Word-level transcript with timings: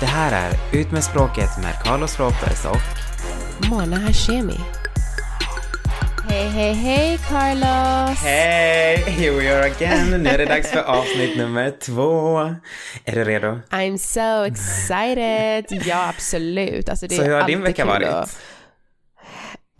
Det 0.00 0.06
här 0.06 0.50
är 0.50 0.78
Ut 0.80 0.90
med 0.92 1.04
språket 1.04 1.48
med 1.62 1.74
Carlos 1.84 2.20
Ropez 2.20 2.64
och 2.64 3.68
Mona 3.70 3.96
Hashemi. 3.98 4.60
Hej, 6.28 6.48
hej, 6.48 6.72
hej 6.74 7.18
Carlos! 7.28 8.18
Hej! 8.22 8.96
Here 8.96 9.30
we 9.30 9.56
are 9.56 9.64
again. 9.70 10.22
Nu 10.22 10.28
är 10.30 10.38
det 10.38 10.44
dags 10.44 10.70
för 10.70 10.80
avsnitt 10.82 11.36
nummer 11.38 11.72
två. 11.80 12.38
Är 13.04 13.14
du 13.14 13.24
redo? 13.24 13.60
I'm 13.70 13.96
so 13.98 14.44
excited! 14.44 15.82
Ja, 15.86 16.08
absolut. 16.08 16.88
Alltså, 16.88 17.06
det 17.06 17.14
Så 17.16 17.22
hur 17.22 17.34
har 17.34 17.46
din 17.46 17.62
vecka 17.62 17.84
varit? 17.84 18.08
att- 18.08 18.38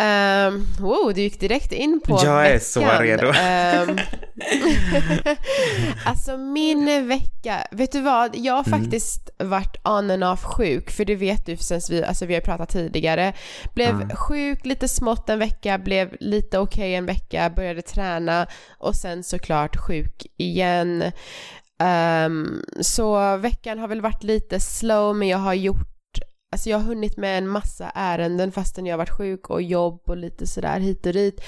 Ehm, 0.01 0.67
wow, 0.81 1.13
du 1.15 1.21
gick 1.21 1.41
direkt 1.41 1.73
in 1.73 2.01
på 2.07 2.19
Jag 2.23 2.47
är 2.47 2.53
veckan. 2.53 2.61
så 2.61 2.81
redo. 3.03 3.33
Ehm, 3.41 3.99
alltså 6.05 6.37
min 6.37 7.09
vecka, 7.09 7.67
vet 7.71 7.93
du 7.93 8.01
vad? 8.01 8.37
Jag 8.37 8.55
har 8.55 8.67
Mm. 8.67 8.81
faktiskt 8.83 9.31
varit 9.39 9.77
on 9.85 10.11
and 10.11 10.25
off 10.25 10.45
sjuk, 10.45 10.91
för 10.91 11.05
det 11.05 11.15
vet 11.17 11.47
du 11.47 11.57
sen 11.57 11.81
vi, 11.91 12.05
alltså 12.05 12.27
vi 12.27 12.35
har 12.35 12.41
pratat 12.41 12.69
tidigare. 12.69 13.33
Blev 13.75 14.07
Ja. 14.11 14.17
sjuk 14.17 14.67
lite 14.67 14.89
smått 14.89 15.29
en 15.29 15.39
vecka, 15.39 15.79
blev 15.79 16.17
lite 16.21 16.59
okej 16.59 16.95
en 16.95 17.07
vecka, 17.07 17.51
började 17.57 17.83
träna 17.83 18.47
och 18.79 18.95
sen 18.97 19.23
såklart 19.25 19.77
sjuk 19.77 20.27
igen. 20.37 21.13
Ehm, 21.83 22.63
så 22.81 23.37
veckan 23.37 23.79
har 23.79 23.89
väl 23.89 24.01
varit 24.01 24.23
lite 24.23 24.61
slow, 24.61 25.17
men 25.17 25.29
jag 25.29 25.39
har 25.39 25.55
gjort 25.55 25.90
Alltså 26.53 26.71
jag 26.71 26.79
har 26.79 26.85
hunnit 26.85 27.17
med 27.17 27.39
en 27.39 27.49
massa 27.49 27.91
ärenden 27.95 28.53
fastän 28.53 28.87
jag 28.87 28.93
har 28.93 28.99
varit 28.99 29.17
sjuk 29.17 29.51
och 29.51 29.63
jobb 29.63 30.01
och 30.05 30.17
lite 30.17 30.47
sådär 30.47 30.81
hit 30.81 31.07
och 31.07 31.13
dit. 31.13 31.41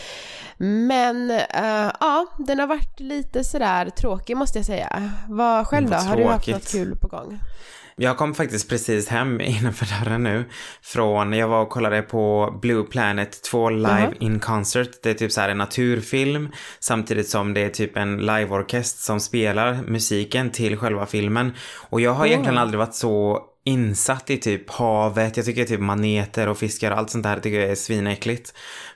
Men 0.57 1.31
eh, 1.31 1.91
ja, 2.01 2.27
den 2.39 2.59
har 2.59 2.67
varit 2.67 3.01
lite 3.01 3.45
sådär 3.45 3.91
tråkig 3.91 4.37
måste 4.37 4.59
jag 4.59 4.67
säga. 4.67 5.13
Vad 5.29 5.67
själv 5.67 5.91
då? 5.91 5.97
Har 5.97 6.17
du 6.17 6.25
haft 6.25 6.49
något 6.49 6.73
kul 6.73 6.97
på 6.97 7.09
gång? 7.09 7.41
Jag 8.03 8.17
kom 8.17 8.35
faktiskt 8.35 8.69
precis 8.69 9.09
hem 9.09 9.41
innanför 9.41 10.05
dörren 10.05 10.23
nu 10.23 10.45
från, 10.83 11.33
jag 11.33 11.49
var 11.49 11.63
och 11.63 11.69
kollade 11.71 12.03
på 12.03 12.55
Blue 12.63 12.83
Planet 12.85 13.43
2 13.43 13.71
live 13.71 14.07
Mhm. 14.07 14.15
in 14.21 14.41
concert. 14.41 14.91
Det 15.03 15.11
är 15.11 15.15
typ 15.15 15.33
så 15.33 15.41
här 15.41 15.49
en 15.49 15.59
naturfilm 15.59 16.49
samtidigt 16.81 17.29
som 17.29 17.55
det 17.55 17.61
är 17.61 17.69
typ 17.69 17.97
en 17.97 18.19
liveorkest 18.19 19.03
som 19.03 19.21
spelar 19.21 19.79
musiken 19.87 20.51
till 20.51 20.77
själva 20.77 21.07
filmen. 21.07 21.53
Och 21.91 22.01
jag 22.01 22.13
har 22.13 22.25
Oh. 22.25 22.29
egentligen 22.29 22.59
aldrig 22.59 22.79
varit 22.79 22.95
så 22.95 23.43
insatt 23.65 24.31
i 24.31 24.37
typ 24.39 24.71
havet. 24.71 25.37
Jag 25.37 25.47
tycker 25.47 25.65
typ 25.65 25.81
maneter 25.81 26.49
och 26.49 26.59
fiskar 26.59 26.91
och 26.91 26.99
allt 26.99 27.11
sånt 27.11 27.25
där 27.25 27.41
tycker 27.41 27.61
jag 27.61 27.71
är 27.71 27.75
svinäckligt. 27.75 28.55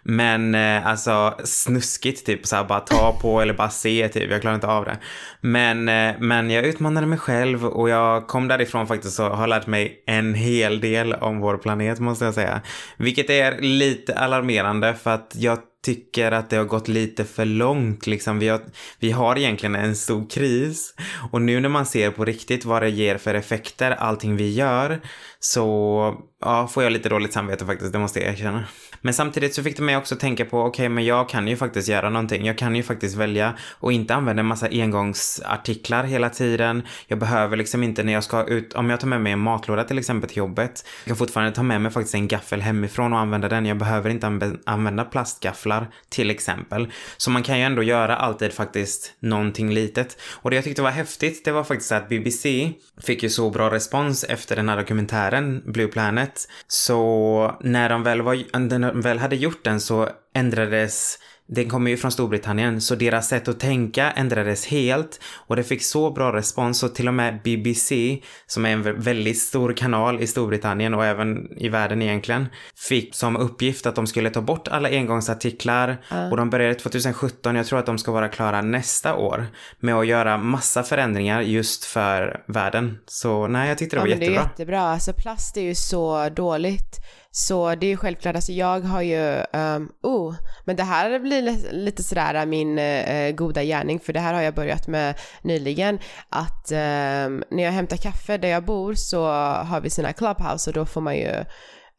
Men 0.08 0.54
eh, 0.54 0.86
alltså 0.86 1.34
snuskigt 1.44 2.26
typ 2.26 2.46
så 2.46 2.56
här 2.56 2.64
bara 2.64 2.80
ta 2.80 3.18
på 3.22 3.40
eller 3.40 3.54
bara 3.54 3.70
se 3.70 4.08
typ. 4.08 4.30
Jag 4.30 4.40
klarar 4.40 4.54
inte 4.54 4.66
av 4.66 4.84
det. 4.84 4.98
Men, 5.40 5.88
eh, 5.88 6.14
men 6.18 6.50
jag 6.50 6.64
utmanade 6.64 7.06
mig 7.06 7.18
själv 7.18 7.66
och 7.66 7.88
jag 7.88 8.26
kom 8.26 8.48
därifrån 8.48 8.86
faktiskt 8.86 9.20
och 9.20 9.36
har 9.36 9.46
lärt 9.46 9.66
mig 9.66 10.02
en 10.06 10.34
hel 10.34 10.80
del 10.80 11.12
om 11.12 11.40
vår 11.40 11.56
planet 11.56 12.00
måste 12.00 12.24
jag 12.24 12.34
säga. 12.34 12.60
Vilket 12.96 13.30
är 13.30 13.60
lite 13.60 14.14
alarmerande 14.18 14.94
för 14.94 15.10
att 15.10 15.32
jag 15.34 15.58
tycker 15.86 16.32
att 16.32 16.50
det 16.50 16.56
har 16.56 16.64
gått 16.64 16.88
lite 16.88 17.24
för 17.24 17.44
långt 17.44 18.06
liksom. 18.06 18.38
Vi 18.38 18.48
har, 18.48 18.60
vi 18.98 19.10
har 19.10 19.38
egentligen 19.38 19.74
en 19.74 19.96
stor 19.96 20.30
kris 20.30 20.94
och 21.32 21.42
nu 21.42 21.60
när 21.60 21.68
man 21.68 21.86
ser 21.86 22.10
på 22.10 22.24
riktigt 22.24 22.64
vad 22.64 22.82
det 22.82 22.88
ger 22.88 23.18
för 23.18 23.34
effekter 23.34 23.90
allting 23.90 24.36
vi 24.36 24.52
gör 24.52 25.00
så 25.40 26.14
ja, 26.40 26.66
får 26.66 26.82
jag 26.82 26.92
lite 26.92 27.08
dåligt 27.08 27.32
samvete 27.32 27.66
faktiskt, 27.66 27.92
det 27.92 27.98
måste 27.98 28.20
jag 28.20 28.32
erkänna. 28.32 28.64
Men 29.00 29.14
samtidigt 29.14 29.54
så 29.54 29.62
fick 29.62 29.76
det 29.76 29.82
mig 29.82 29.96
också 29.96 30.14
att 30.14 30.20
tänka 30.20 30.44
på, 30.44 30.62
okej 30.62 30.88
men 30.88 31.04
jag 31.04 31.28
kan 31.28 31.48
ju 31.48 31.56
faktiskt 31.56 31.88
göra 31.88 32.10
någonting. 32.10 32.46
Jag 32.46 32.58
kan 32.58 32.76
ju 32.76 32.82
faktiskt 32.82 33.16
välja 33.16 33.54
och 33.80 33.92
inte 33.92 34.14
använda 34.14 34.40
en 34.40 34.46
massa 34.46 34.68
engångsartiklar 34.70 36.04
hela 36.04 36.30
tiden. 36.30 36.82
Jag 37.06 37.18
behöver 37.18 37.56
liksom 37.56 37.82
inte 37.82 38.02
när 38.02 38.12
jag 38.12 38.24
ska 38.24 38.44
ut, 38.44 38.72
om 38.72 38.90
jag 38.90 39.00
tar 39.00 39.08
med 39.08 39.20
mig 39.20 39.32
en 39.32 39.38
matlåda 39.38 39.84
till 39.84 39.98
exempel 39.98 40.28
till 40.28 40.38
jobbet. 40.38 40.86
Jag 41.04 41.06
kan 41.06 41.16
fortfarande 41.16 41.52
ta 41.52 41.62
med 41.62 41.80
mig 41.80 41.92
faktiskt 41.92 42.14
en 42.14 42.28
gaffel 42.28 42.60
hemifrån 42.60 43.12
och 43.12 43.18
använda 43.18 43.48
den. 43.48 43.66
Jag 43.66 43.78
behöver 43.78 44.10
inte 44.10 44.56
använda 44.64 45.04
plastgafflar 45.04 45.75
till 46.08 46.30
exempel. 46.30 46.92
Så 47.16 47.30
man 47.30 47.42
kan 47.42 47.58
ju 47.58 47.64
ändå 47.64 47.82
göra 47.82 48.16
alltid 48.16 48.52
faktiskt 48.52 49.14
någonting 49.20 49.70
litet. 49.70 50.18
Och 50.32 50.50
det 50.50 50.56
jag 50.56 50.64
tyckte 50.64 50.82
var 50.82 50.90
häftigt, 50.90 51.44
det 51.44 51.52
var 51.52 51.64
faktiskt 51.64 51.92
att 51.92 52.08
BBC 52.08 52.72
fick 53.02 53.22
ju 53.22 53.30
så 53.30 53.50
bra 53.50 53.70
respons 53.70 54.24
efter 54.24 54.56
den 54.56 54.68
här 54.68 54.76
dokumentären 54.76 55.62
Blue 55.66 55.88
Planet. 55.88 56.48
Så 56.68 57.56
när 57.60 57.88
de 57.88 58.02
väl, 58.02 58.22
var, 58.22 58.58
när 58.58 58.92
de 58.92 59.00
väl 59.00 59.18
hade 59.18 59.36
gjort 59.36 59.64
den 59.64 59.80
så 59.80 60.08
ändrades 60.34 61.18
den 61.48 61.68
kommer 61.68 61.90
ju 61.90 61.96
från 61.96 62.12
Storbritannien, 62.12 62.80
så 62.80 62.94
deras 62.94 63.28
sätt 63.28 63.48
att 63.48 63.60
tänka 63.60 64.10
ändrades 64.10 64.66
helt 64.66 65.20
och 65.46 65.56
det 65.56 65.64
fick 65.64 65.82
så 65.82 66.10
bra 66.10 66.32
respons 66.32 66.78
så 66.78 66.88
till 66.88 67.08
och 67.08 67.14
med 67.14 67.40
BBC, 67.44 68.18
som 68.46 68.66
är 68.66 68.70
en 68.70 68.84
vä- 68.84 68.94
väldigt 68.98 69.38
stor 69.38 69.72
kanal 69.72 70.20
i 70.20 70.26
Storbritannien 70.26 70.94
och 70.94 71.04
även 71.04 71.58
i 71.58 71.68
världen 71.68 72.02
egentligen, 72.02 72.46
fick 72.88 73.14
som 73.14 73.36
uppgift 73.36 73.86
att 73.86 73.94
de 73.94 74.06
skulle 74.06 74.30
ta 74.30 74.40
bort 74.40 74.68
alla 74.68 74.88
engångsartiklar 74.88 75.96
och 76.30 76.36
de 76.36 76.50
började 76.50 76.74
2017, 76.74 77.56
jag 77.56 77.66
tror 77.66 77.78
att 77.78 77.86
de 77.86 77.98
ska 77.98 78.12
vara 78.12 78.28
klara 78.28 78.62
nästa 78.62 79.14
år 79.14 79.46
med 79.80 79.94
att 79.94 80.06
göra 80.06 80.38
massa 80.38 80.82
förändringar 80.82 81.40
just 81.40 81.84
för 81.84 82.40
världen. 82.46 82.98
Så 83.06 83.46
nej, 83.46 83.68
jag 83.68 83.78
tyckte 83.78 83.96
det 83.96 84.00
var 84.00 84.06
ja, 84.06 84.10
men 84.14 84.20
det 84.20 84.26
är 84.26 84.30
jättebra. 84.30 84.50
jättebra. 84.50 84.80
Alltså 84.80 85.12
plast 85.12 85.56
är 85.56 85.60
ju 85.62 85.74
så 85.74 86.28
dåligt. 86.28 87.00
Så 87.38 87.74
det 87.74 87.86
är 87.86 87.88
ju 87.88 87.96
självklart, 87.96 88.34
alltså 88.34 88.52
jag 88.52 88.80
har 88.80 89.02
ju, 89.02 89.42
um, 89.52 89.92
oh, 90.02 90.34
men 90.64 90.76
det 90.76 90.82
här 90.82 91.18
blir 91.18 91.72
lite 91.72 92.02
sådär 92.02 92.46
min 92.46 92.78
uh, 92.78 93.30
goda 93.30 93.64
gärning, 93.64 94.00
för 94.00 94.12
det 94.12 94.20
här 94.20 94.34
har 94.34 94.42
jag 94.42 94.54
börjat 94.54 94.86
med 94.86 95.14
nyligen, 95.42 95.98
att 96.28 96.72
um, 96.72 97.44
när 97.50 97.62
jag 97.62 97.72
hämtar 97.72 97.96
kaffe 97.96 98.36
där 98.36 98.48
jag 98.48 98.64
bor 98.64 98.94
så 98.94 99.26
har 99.42 99.80
vi 99.80 99.90
sina 99.90 100.12
clubhouse 100.12 100.70
och 100.70 100.74
då 100.74 100.86
får 100.86 101.00
man 101.00 101.16
ju 101.16 101.30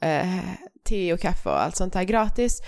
uh, 0.05 0.39
te 0.89 1.13
och 1.13 1.19
kaffe 1.19 1.49
och 1.49 1.61
allt 1.61 1.75
sånt 1.75 1.93
där 1.93 2.03
gratis. 2.03 2.61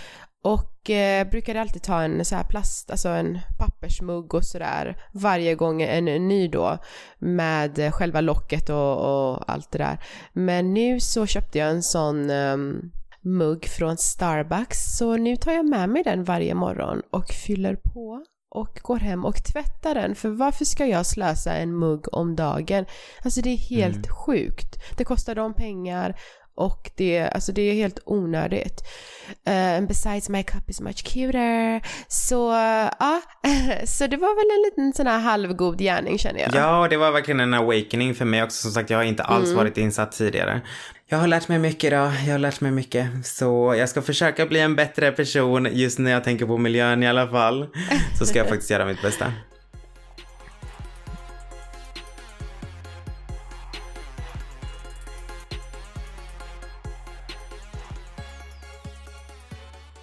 Och 0.44 0.90
eh, 0.90 1.30
brukade 1.30 1.62
alltid 1.62 1.84
ta 1.84 2.02
en 2.02 2.26
så 2.26 2.36
här 2.36 2.44
plast, 2.44 2.92
alltså 2.92 3.10
en 3.10 3.40
pappersmugg 3.60 4.34
och 4.34 4.46
sådär 4.46 5.02
varje 5.14 5.56
gång 5.56 5.82
en, 5.82 6.06
ny 6.06 6.48
då 6.48 6.78
med 7.20 7.94
själva 7.94 8.22
locket 8.22 8.70
och, 8.70 8.98
och 8.98 9.52
allt 9.52 9.72
det 9.72 9.78
där. 9.78 10.04
Men 10.34 10.74
nu 10.74 11.00
så 11.00 11.26
köpte 11.26 11.58
jag 11.58 11.70
en 11.70 11.84
sån 11.84 12.30
ehm, 12.30 12.92
mugg 13.22 13.66
från 13.66 13.98
Starbucks 13.98 14.98
så 14.98 15.18
nu 15.18 15.36
tar 15.36 15.52
jag 15.52 15.66
med 15.66 15.90
mig 15.90 16.04
den 16.04 16.24
varje 16.24 16.56
morgon 16.56 17.02
och 17.12 17.28
fyller 17.28 17.76
på 17.76 18.24
och 18.52 18.80
går 18.84 19.00
hem 19.00 19.26
och 19.26 19.44
tvättar 19.44 19.96
den. 19.96 20.16
För 20.16 20.30
varför 20.30 20.66
ska 20.66 20.86
jag 20.86 21.06
slösa 21.06 21.54
en 21.54 21.80
mugg 21.80 22.14
om 22.14 22.36
dagen? 22.36 22.86
Alltså 23.24 23.42
det 23.42 23.50
är 23.50 23.58
helt 23.58 24.10
sjukt. 24.10 24.76
Det 24.98 25.06
kostar 25.06 25.36
dem 25.36 25.54
pengar 25.54 26.20
och 26.60 26.92
det, 26.96 27.20
alltså 27.20 27.52
det 27.52 27.62
är 27.62 27.74
helt 27.74 28.00
onödigt. 28.06 28.82
Uh, 29.48 29.78
and 29.78 29.88
besides 29.88 30.30
my 30.30 30.44
cup 30.44 30.70
is 30.70 30.82
much 30.82 31.04
cuter. 31.04 31.82
Så 32.08 32.52
ja, 33.00 33.22
så 33.86 34.08
det 34.08 34.18
var 34.18 34.36
väl 34.36 34.58
en 34.58 34.62
liten 34.70 34.94
sån 34.94 35.08
här 35.08 35.20
halvgod 35.20 35.80
gärning 35.80 36.18
känner 36.18 36.40
jag. 36.40 36.56
Ja, 36.56 36.88
det 36.90 36.98
var 36.98 37.12
verkligen 37.12 37.40
en 37.40 37.54
awakening 37.54 38.16
för 38.16 38.26
mig 38.26 38.44
också. 38.44 38.62
Som 38.62 38.72
sagt, 38.72 38.90
jag 38.90 38.98
har 38.98 39.04
inte 39.04 39.24
alls 39.24 39.52
varit 39.52 39.78
insatt 39.78 40.12
tidigare. 40.12 40.62
Jag 41.08 41.18
har 41.18 41.28
lärt 41.28 41.48
mig 41.48 41.60
mycket 41.60 41.84
idag. 41.84 42.12
Jag 42.26 42.32
har 42.32 42.40
lärt 42.40 42.62
mig 42.62 42.72
mycket. 42.72 43.08
Så 43.24 43.76
jag 43.78 43.90
ska 43.90 44.02
försöka 44.02 44.46
bli 44.46 44.60
en 44.60 44.76
bättre 44.76 45.12
person 45.12 45.68
just 45.72 46.00
när 46.00 46.12
jag 46.12 46.24
tänker 46.24 46.46
på 46.46 46.58
miljön 46.58 47.04
i 47.04 47.08
alla 47.08 47.28
fall. 47.28 47.68
Så 48.20 48.26
ska 48.26 48.38
jag 48.38 48.48
faktiskt 48.50 48.72
göra 48.72 48.86
mitt 48.86 49.02
bästa. 49.02 49.34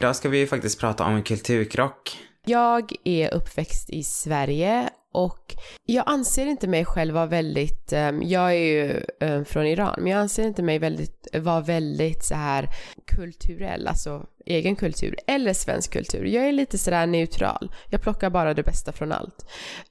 Idag 0.00 0.16
ska 0.16 0.28
vi 0.28 0.38
ju 0.38 0.46
faktiskt 0.46 0.80
prata 0.80 1.04
om 1.04 1.14
en 1.14 1.22
kulturkrock. 1.22 2.18
Jag 2.44 2.92
är 3.04 3.34
uppväxt 3.34 3.90
i 3.90 4.02
Sverige 4.02 4.90
och 5.12 5.54
jag 5.86 6.04
anser 6.06 6.46
inte 6.46 6.68
mig 6.68 6.84
själv 6.84 7.14
vara 7.14 7.26
väldigt, 7.26 7.92
ehm, 7.92 8.22
jag 8.22 8.50
är 8.50 8.58
ju 8.58 9.02
ehm, 9.20 9.44
från 9.44 9.66
Iran, 9.66 9.94
men 9.98 10.12
jag 10.12 10.20
anser 10.20 10.46
inte 10.46 10.62
mig 10.62 10.78
väldigt, 10.78 11.28
vara 11.34 11.60
väldigt 11.60 12.24
så 12.24 12.34
här 12.34 12.68
kulturell, 13.06 13.88
alltså 13.88 14.26
egen 14.46 14.76
kultur 14.76 15.16
eller 15.26 15.52
svensk 15.52 15.92
kultur. 15.92 16.24
Jag 16.24 16.48
är 16.48 16.52
lite 16.52 16.78
sådär 16.78 17.06
neutral. 17.06 17.74
Jag 17.90 18.02
plockar 18.02 18.30
bara 18.30 18.54
det 18.54 18.62
bästa 18.62 18.92
från 18.92 19.12
allt. 19.12 19.46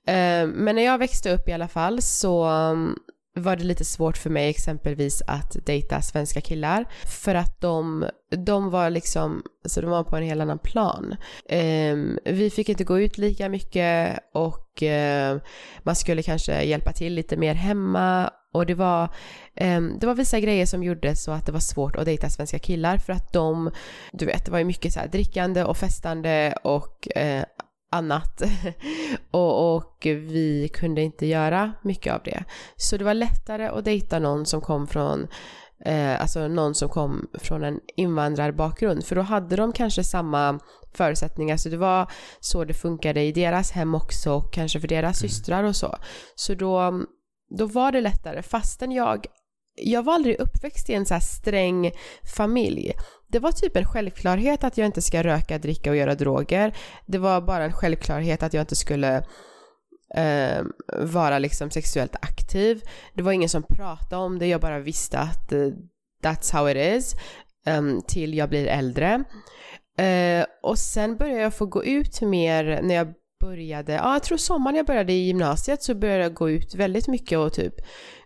Ehm, 0.08 0.50
men 0.50 0.76
när 0.76 0.84
jag 0.84 0.98
växte 0.98 1.34
upp 1.34 1.50
i 1.50 1.54
alla 1.54 1.68
fall 1.68 2.02
så 2.02 2.46
var 3.36 3.56
det 3.56 3.64
lite 3.64 3.86
svårt 3.86 4.18
för 4.18 4.30
mig 4.30 4.50
exempelvis 4.50 5.22
att 5.28 5.66
dejta 5.66 6.02
svenska 6.02 6.42
killar. 6.42 6.86
För 7.06 7.36
att 7.36 7.62
de, 7.62 8.10
de 8.30 8.70
var 8.70 8.90
liksom, 8.90 9.44
alltså 9.64 9.82
de 9.82 9.90
var 9.90 10.04
på 10.04 10.16
en 10.16 10.24
helt 10.24 10.42
annan 10.42 10.60
plan. 10.60 11.16
Um, 11.50 12.20
vi 12.26 12.50
fick 12.50 12.70
inte 12.70 12.84
gå 12.84 13.00
ut 13.00 13.18
lika 13.18 13.50
mycket 13.50 14.20
och 14.34 14.84
eh, 14.84 15.38
man 15.84 15.96
skulle 15.96 16.24
kanske 16.24 16.64
hjälpa 16.64 16.92
till 16.92 17.14
lite 17.14 17.38
mer 17.38 17.54
hemma. 17.54 18.30
Och 18.54 18.66
det 18.66 18.74
var, 18.74 19.10
um, 19.62 19.98
det 20.00 20.08
var 20.08 20.16
vissa 20.16 20.40
grejer 20.40 20.66
som 20.66 20.84
gjorde 20.84 21.16
så 21.16 21.32
att 21.32 21.46
det 21.46 21.52
var 21.52 21.60
svårt 21.60 21.96
att 21.96 22.06
dejta 22.06 22.30
svenska 22.30 22.60
killar. 22.60 22.98
För 22.98 23.14
att 23.14 23.34
de, 23.34 23.72
du 24.12 24.26
vet, 24.26 24.46
det 24.46 24.52
var 24.52 24.60
ju 24.60 24.66
mycket 24.66 24.94
så 24.94 25.00
här 25.00 25.08
drickande 25.08 25.64
och 25.64 25.78
festande 25.78 26.58
och 26.64 27.08
uh, 27.18 27.44
annat. 27.96 28.42
och, 29.32 29.76
och 29.76 29.98
vi 30.04 30.70
kunde 30.74 31.02
inte 31.02 31.26
göra 31.26 31.74
mycket 31.82 32.14
av 32.14 32.22
det. 32.24 32.44
Så 32.76 32.98
det 32.98 33.04
var 33.04 33.14
lättare 33.14 33.68
att 33.68 33.86
dejta 33.86 34.20
någon 34.20 34.46
som 34.46 34.62
kom 34.62 34.88
från 34.88 35.28
eh, 35.86 36.22
alltså 36.22 36.48
någon 36.48 36.76
som 36.76 36.90
kom 36.90 37.28
från 37.34 37.64
en 37.64 37.80
invandrarbakgrund 37.96 39.06
för 39.06 39.16
då 39.16 39.22
hade 39.22 39.56
de 39.56 39.74
kanske 39.74 40.04
samma 40.04 40.60
förutsättningar 40.94 41.58
så 41.58 41.70
det 41.70 41.78
var 41.78 42.12
så 42.40 42.64
det 42.64 42.74
funkade 42.74 43.22
i 43.22 43.32
deras 43.32 43.72
hem 43.72 43.96
också 43.96 44.34
och 44.34 44.54
kanske 44.54 44.80
för 44.80 44.88
deras 44.88 45.22
mm. 45.22 45.30
systrar 45.30 45.64
och 45.64 45.76
så. 45.76 45.96
Så 46.36 46.54
då, 46.54 47.04
då 47.58 47.66
var 47.66 47.92
det 47.92 48.02
lättare 48.02 48.42
fastän 48.42 48.92
jag 48.92 49.26
jag 49.78 50.04
var 50.04 50.14
aldrig 50.14 50.40
uppväxt 50.40 50.90
i 50.90 50.94
en 50.94 51.06
så 51.06 51.14
här 51.14 51.22
sträng 51.22 51.92
familj. 52.36 52.94
Det 53.36 53.40
var 53.40 53.52
typ 53.52 53.78
en 53.78 53.86
självklarhet 53.86 54.64
att 54.64 54.78
jag 54.78 54.86
inte 54.86 55.02
ska 55.02 55.24
röka, 55.24 55.58
dricka 55.58 55.90
och 55.90 55.96
göra 55.96 56.16
droger. 56.16 56.78
Det 57.06 57.18
var 57.18 57.42
bara 57.42 57.64
en 57.64 57.74
självklarhet 57.74 58.44
att 58.44 58.54
jag 58.54 58.62
inte 58.62 58.76
skulle 58.76 59.16
eh, 60.16 60.64
vara 61.00 61.40
liksom 61.40 61.70
sexuellt 61.70 62.16
aktiv. 62.16 62.82
Det 63.14 63.22
var 63.22 63.32
ingen 63.32 63.50
som 63.50 63.64
pratade 63.64 64.22
om 64.22 64.40
det, 64.40 64.48
jag 64.48 64.62
bara 64.62 64.80
visste 64.80 65.20
att 65.20 65.52
eh, 65.52 65.68
that's 66.24 66.54
how 66.54 66.70
it 66.70 66.78
is. 66.78 67.16
Um, 67.68 68.02
till 68.08 68.34
jag 68.34 68.50
blir 68.50 68.68
äldre. 68.68 69.24
Uh, 70.02 70.46
och 70.64 70.80
sen 70.80 71.18
började 71.18 71.42
jag 71.42 71.54
få 71.54 71.66
gå 71.66 71.84
ut 71.84 72.22
mer 72.22 72.80
när 72.84 72.96
jag 72.96 73.14
började, 73.40 73.94
ja 73.94 74.14
jag 74.14 74.24
tror 74.24 74.38
sommaren 74.38 74.76
jag 74.76 74.86
började 74.86 75.14
i 75.14 75.26
gymnasiet 75.26 75.84
så 75.84 75.96
började 75.96 76.24
jag 76.24 76.34
gå 76.34 76.50
ut 76.50 76.76
väldigt 76.76 77.08
mycket 77.08 77.38
och 77.38 77.54
typ 77.54 77.76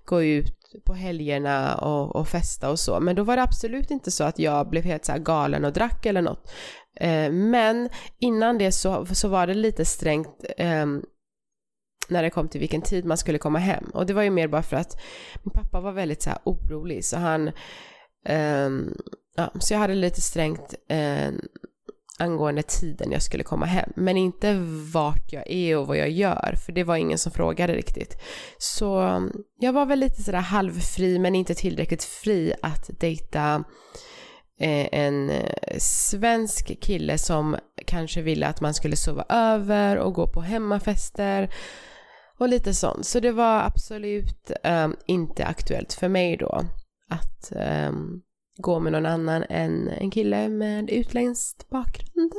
gå 0.05 0.23
ut 0.23 0.58
Typ 0.71 0.86
på 0.86 0.94
helgerna 0.94 1.75
och, 1.75 2.16
och 2.16 2.27
festa 2.27 2.69
och 2.69 2.80
så. 2.80 3.00
Men 3.00 3.16
då 3.16 3.24
var 3.24 3.36
det 3.36 3.44
absolut 3.44 3.92
inte 3.92 4.12
så 4.12 4.24
att 4.24 4.39
jag 4.39 4.69
blev 4.69 4.83
helt 4.83 5.06
så 5.06 5.13
galen 5.18 5.66
och 5.66 5.74
drack 5.74 6.06
eller 6.06 6.21
något. 6.21 6.51
Eh, 6.95 7.31
men 7.31 7.89
innan 8.19 8.57
det 8.57 8.71
så, 8.71 9.06
så 9.06 9.27
var 9.27 9.48
det 9.48 9.54
lite 9.54 9.86
strängt 9.86 10.45
eh, 10.57 10.86
när 12.07 12.24
det 12.24 12.30
kom 12.30 12.48
till 12.48 12.60
vilken 12.60 12.81
tid 12.81 13.06
man 13.06 13.18
skulle 13.18 13.38
komma 13.38 13.60
hem. 13.60 13.83
Och 13.94 14.06
det 14.06 14.13
var 14.13 14.24
ju 14.24 14.30
mer 14.30 14.48
bara 14.48 14.63
för 14.63 14.77
att 14.77 15.01
min 15.44 15.54
pappa 15.54 15.80
var 15.80 15.92
väldigt 15.92 16.21
så 16.21 16.30
här 16.30 16.39
orolig 16.44 17.06
så 17.06 17.18
han 17.18 17.48
eh, 18.25 18.69
ja, 19.36 19.51
så 19.60 19.74
jag 19.74 19.80
hade 19.80 19.95
lite 19.95 20.22
strängt 20.22 20.75
eh, 20.89 21.31
angående 22.19 22.62
tiden 22.62 23.12
jag 23.12 23.21
skulle 23.21 23.44
komma 23.44 23.66
hem. 23.66 23.92
Men 23.95 24.18
inte 24.18 24.54
vart 24.94 25.33
jag 25.33 25.51
är 25.51 25.77
och 25.77 25.88
vad 25.88 25.98
jag 25.98 26.10
gör, 26.10 26.56
för 26.66 26.71
det 26.71 26.83
var 26.83 26.95
ingen 26.95 27.18
som 27.18 27.31
frågade 27.31 27.74
riktigt. 27.74 28.21
Så 28.57 29.00
mm, 29.00 29.31
jag 29.60 29.74
var 29.74 29.86
väl 29.86 30.00
lite 30.00 30.24
sådär 30.24 30.39
halvfri, 30.39 31.19
men 31.19 31.36
inte 31.36 31.56
tillräckligt 31.56 32.04
fri 32.04 32.54
att 32.62 32.89
dejta 33.00 33.63
eh, 34.60 34.88
en 34.92 35.30
eh, 35.30 35.77
svensk 35.77 36.81
kille 36.81 37.18
som 37.18 37.56
kanske 37.86 38.22
ville 38.22 38.48
att 38.48 38.62
man 38.62 38.74
skulle 38.74 38.95
sova 38.95 39.25
över 39.30 39.98
och 39.98 40.13
gå 40.13 40.27
på 40.27 40.42
hemmafester 40.42 41.54
och 42.39 42.50
lite 42.50 42.74
sånt. 42.74 43.06
Så 43.06 43.19
det 43.19 43.31
var 43.31 43.63
absolut 43.63 44.51
um, 44.63 44.95
inte 45.07 45.45
aktuellt 45.45 45.94
för 45.94 46.07
mig 46.07 46.38
då 46.38 46.65
att 47.10 47.51
um, 47.89 48.22
gå 48.61 48.79
med 48.79 48.91
någon 48.91 49.06
annan 49.06 49.44
än 49.50 49.88
en 49.88 50.11
kille 50.11 50.50
med 50.50 50.89
utländsk 50.89 51.69
bakgrund. 51.69 52.33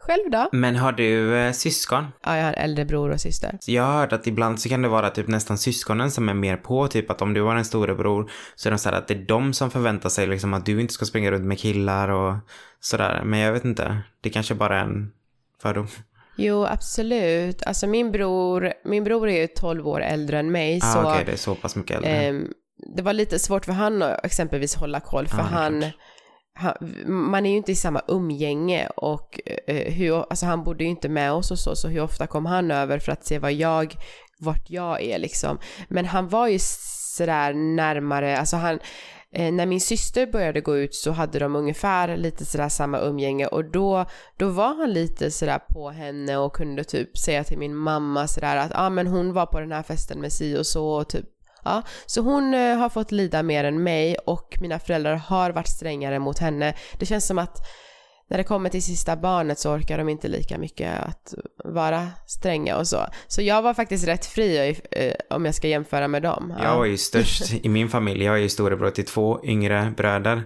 Själv 0.00 0.30
då? 0.30 0.48
Men 0.52 0.76
har 0.76 0.92
du 0.92 1.36
eh, 1.36 1.52
syskon? 1.52 2.06
Ja, 2.24 2.36
jag 2.36 2.44
har 2.44 2.52
äldre 2.52 2.84
bror 2.84 3.10
och 3.10 3.20
syster. 3.20 3.58
Jag 3.66 3.82
har 3.82 4.00
hört 4.00 4.12
att 4.12 4.26
ibland 4.26 4.60
så 4.60 4.68
kan 4.68 4.82
det 4.82 4.88
vara 4.88 5.10
typ 5.10 5.28
nästan 5.28 5.58
syskonen 5.58 6.10
som 6.10 6.28
är 6.28 6.34
mer 6.34 6.56
på, 6.56 6.88
typ 6.88 7.10
att 7.10 7.22
om 7.22 7.34
du 7.34 7.42
har 7.42 7.56
en 7.56 7.64
storebror 7.64 8.30
så 8.54 8.68
är 8.68 8.70
de 8.70 8.78
så 8.78 8.88
här 8.88 8.96
att 8.96 9.08
det 9.08 9.14
är 9.14 9.26
de 9.26 9.52
som 9.52 9.70
förväntar 9.70 10.08
sig 10.08 10.26
liksom 10.26 10.54
att 10.54 10.66
du 10.66 10.80
inte 10.80 10.92
ska 10.92 11.04
springa 11.04 11.30
runt 11.30 11.44
med 11.44 11.58
killar 11.58 12.08
och 12.08 12.36
sådär. 12.80 13.22
Men 13.24 13.40
jag 13.40 13.52
vet 13.52 13.64
inte, 13.64 14.02
det 14.20 14.30
kanske 14.30 14.54
bara 14.54 14.80
är 14.80 14.84
en 14.84 15.12
fördom. 15.62 15.86
Jo, 16.36 16.64
absolut. 16.64 17.62
Alltså 17.62 17.86
min 17.86 18.12
bror, 18.12 18.72
min 18.84 19.04
bror 19.04 19.28
är 19.28 19.40
ju 19.40 19.46
12 19.46 19.88
år 19.88 20.00
äldre 20.00 20.38
än 20.38 20.52
mig. 20.52 20.80
Ah, 20.82 20.92
så, 20.92 20.98
okej, 20.98 21.12
okay, 21.12 21.24
det 21.24 21.32
är 21.32 21.36
så 21.36 21.54
pass 21.54 21.76
mycket 21.76 21.96
äldre. 21.96 22.28
Eh, 22.28 22.34
det 22.96 23.02
var 23.02 23.12
lite 23.12 23.38
svårt 23.38 23.64
för 23.64 23.72
han 23.72 24.02
att 24.02 24.24
exempelvis 24.24 24.74
hålla 24.74 25.00
koll 25.00 25.28
för 25.28 25.38
ah, 25.38 25.42
han, 25.42 25.84
han, 26.54 26.74
man 27.06 27.46
är 27.46 27.50
ju 27.50 27.56
inte 27.56 27.72
i 27.72 27.76
samma 27.76 28.02
umgänge 28.08 28.86
och 28.96 29.40
eh, 29.66 29.92
hur, 29.92 30.24
alltså 30.30 30.46
han 30.46 30.64
bodde 30.64 30.84
ju 30.84 30.90
inte 30.90 31.08
med 31.08 31.32
oss 31.32 31.50
och 31.50 31.58
så, 31.58 31.76
så 31.76 31.88
hur 31.88 32.02
ofta 32.02 32.26
kom 32.26 32.46
han 32.46 32.70
över 32.70 32.98
för 32.98 33.12
att 33.12 33.26
se 33.26 33.38
vad 33.38 33.52
jag, 33.52 33.94
vart 34.40 34.70
jag 34.70 35.02
är 35.02 35.18
liksom. 35.18 35.58
Men 35.88 36.04
han 36.04 36.28
var 36.28 36.48
ju 36.48 36.58
sådär 37.16 37.54
närmare, 37.54 38.38
alltså 38.38 38.56
han, 38.56 38.78
eh, 39.32 39.52
när 39.52 39.66
min 39.66 39.80
syster 39.80 40.26
började 40.26 40.60
gå 40.60 40.76
ut 40.76 40.94
så 40.94 41.10
hade 41.10 41.38
de 41.38 41.56
ungefär 41.56 42.16
lite 42.16 42.44
sådär 42.44 42.68
samma 42.68 43.00
umgänge 43.00 43.46
och 43.46 43.64
då, 43.64 44.04
då 44.36 44.48
var 44.48 44.74
han 44.74 44.92
lite 44.92 45.30
sådär 45.30 45.58
på 45.68 45.90
henne 45.90 46.36
och 46.36 46.52
kunde 46.52 46.84
typ 46.84 47.18
säga 47.18 47.44
till 47.44 47.58
min 47.58 47.76
mamma 47.76 48.28
sådär 48.28 48.56
att 48.56 48.70
ja 48.70 48.86
ah, 48.86 48.90
men 48.90 49.06
hon 49.06 49.32
var 49.32 49.46
på 49.46 49.60
den 49.60 49.72
här 49.72 49.82
festen 49.82 50.20
med 50.20 50.32
si 50.32 50.58
och 50.58 50.66
så 50.66 50.88
och 50.88 51.08
typ 51.08 51.26
Ja, 51.64 51.82
så 52.06 52.20
hon 52.20 52.54
eh, 52.54 52.76
har 52.76 52.88
fått 52.88 53.12
lida 53.12 53.42
mer 53.42 53.64
än 53.64 53.82
mig 53.82 54.16
och 54.26 54.58
mina 54.60 54.78
föräldrar 54.78 55.14
har 55.14 55.50
varit 55.50 55.68
strängare 55.68 56.18
mot 56.18 56.38
henne. 56.38 56.74
Det 56.98 57.06
känns 57.06 57.26
som 57.26 57.38
att 57.38 57.58
när 58.30 58.38
det 58.38 58.44
kommer 58.44 58.70
till 58.70 58.82
sista 58.82 59.16
barnet 59.16 59.58
så 59.58 59.72
orkar 59.74 59.98
de 59.98 60.08
inte 60.08 60.28
lika 60.28 60.58
mycket 60.58 61.00
att 61.00 61.34
vara 61.64 62.08
stränga 62.26 62.76
och 62.76 62.88
så. 62.88 63.06
Så 63.26 63.42
jag 63.42 63.62
var 63.62 63.74
faktiskt 63.74 64.06
rätt 64.06 64.26
fri 64.26 64.80
eh, 64.90 65.36
om 65.36 65.44
jag 65.44 65.54
ska 65.54 65.68
jämföra 65.68 66.08
med 66.08 66.22
dem. 66.22 66.54
Ja. 66.58 66.64
Jag 66.64 66.76
var 66.76 66.84
ju 66.84 66.96
störst 66.96 67.52
i 67.52 67.68
min 67.68 67.88
familj. 67.88 68.24
Jag 68.24 68.34
är 68.34 68.40
ju 68.40 68.48
storebror 68.48 68.90
till 68.90 69.06
två 69.06 69.40
yngre 69.44 69.92
bröder. 69.96 70.42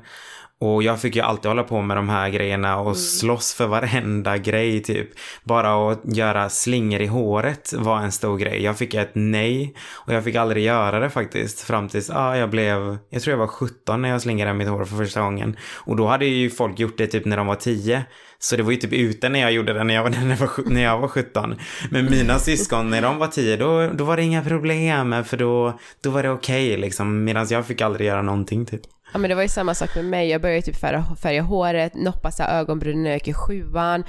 Och 0.64 0.82
jag 0.82 1.00
fick 1.00 1.16
ju 1.16 1.22
alltid 1.22 1.48
hålla 1.48 1.62
på 1.62 1.82
med 1.82 1.96
de 1.96 2.08
här 2.08 2.28
grejerna 2.28 2.76
och 2.76 2.86
mm. 2.86 2.94
slåss 2.94 3.54
för 3.54 3.66
varenda 3.66 4.38
grej 4.38 4.82
typ. 4.82 5.08
Bara 5.44 5.92
att 5.92 6.00
göra 6.04 6.48
slingor 6.48 7.00
i 7.00 7.06
håret 7.06 7.72
var 7.72 7.98
en 8.00 8.12
stor 8.12 8.38
grej. 8.38 8.62
Jag 8.62 8.78
fick 8.78 8.94
ett 8.94 9.10
nej 9.12 9.74
och 9.90 10.12
jag 10.14 10.24
fick 10.24 10.36
aldrig 10.36 10.64
göra 10.64 11.00
det 11.00 11.10
faktiskt. 11.10 11.60
Fram 11.60 11.88
tills 11.88 12.10
ah, 12.10 12.36
jag 12.36 12.50
blev, 12.50 12.98
jag 13.10 13.22
tror 13.22 13.32
jag 13.32 13.38
var 13.38 13.46
17 13.46 14.02
när 14.02 14.08
jag 14.08 14.22
slingade 14.22 14.54
mitt 14.54 14.68
hår 14.68 14.84
för 14.84 14.96
första 14.96 15.20
gången. 15.20 15.56
Och 15.74 15.96
då 15.96 16.06
hade 16.06 16.26
ju 16.26 16.50
folk 16.50 16.78
gjort 16.78 16.98
det 16.98 17.06
typ 17.06 17.24
när 17.24 17.36
de 17.36 17.46
var 17.46 17.54
10. 17.54 18.04
Så 18.38 18.56
det 18.56 18.62
var 18.62 18.70
ju 18.70 18.76
typ 18.76 18.92
ute 18.92 19.28
när 19.28 19.40
jag 19.40 19.52
gjorde 19.52 19.72
det 19.72 19.84
när 19.84 19.94
jag 19.94 20.02
var, 20.02 20.10
när 20.24 20.30
jag 20.30 20.36
var, 20.36 20.70
när 20.70 20.82
jag 20.82 20.98
var 20.98 21.08
17. 21.08 21.54
Men 21.90 22.04
mina 22.10 22.38
syskon 22.38 22.90
när 22.90 23.02
de 23.02 23.18
var 23.18 23.26
10 23.26 23.56
då, 23.56 23.88
då 23.94 24.04
var 24.04 24.16
det 24.16 24.22
inga 24.22 24.44
problem 24.44 25.24
för 25.24 25.36
då, 25.36 25.78
då 26.00 26.10
var 26.10 26.22
det 26.22 26.30
okej 26.30 26.68
okay, 26.68 26.80
liksom. 26.80 27.24
Medan 27.24 27.46
jag 27.50 27.66
fick 27.66 27.80
aldrig 27.80 28.06
göra 28.06 28.22
någonting 28.22 28.66
typ. 28.66 28.93
Ja 29.14 29.18
men 29.18 29.28
det 29.28 29.34
var 29.34 29.42
ju 29.42 29.48
samma 29.48 29.74
sak 29.74 29.94
med 29.94 30.04
mig, 30.04 30.28
jag 30.28 30.40
började 30.40 30.62
typ 30.62 30.76
färga, 30.76 31.04
färga 31.22 31.42
håret, 31.42 31.94
noppa 31.94 32.30
så 32.30 32.42
ögonbrynen 32.42 33.02
när 33.02 33.10
jag 33.10 33.16
gick 33.16 33.28
i 33.28 33.34
sjuan. 33.34 34.04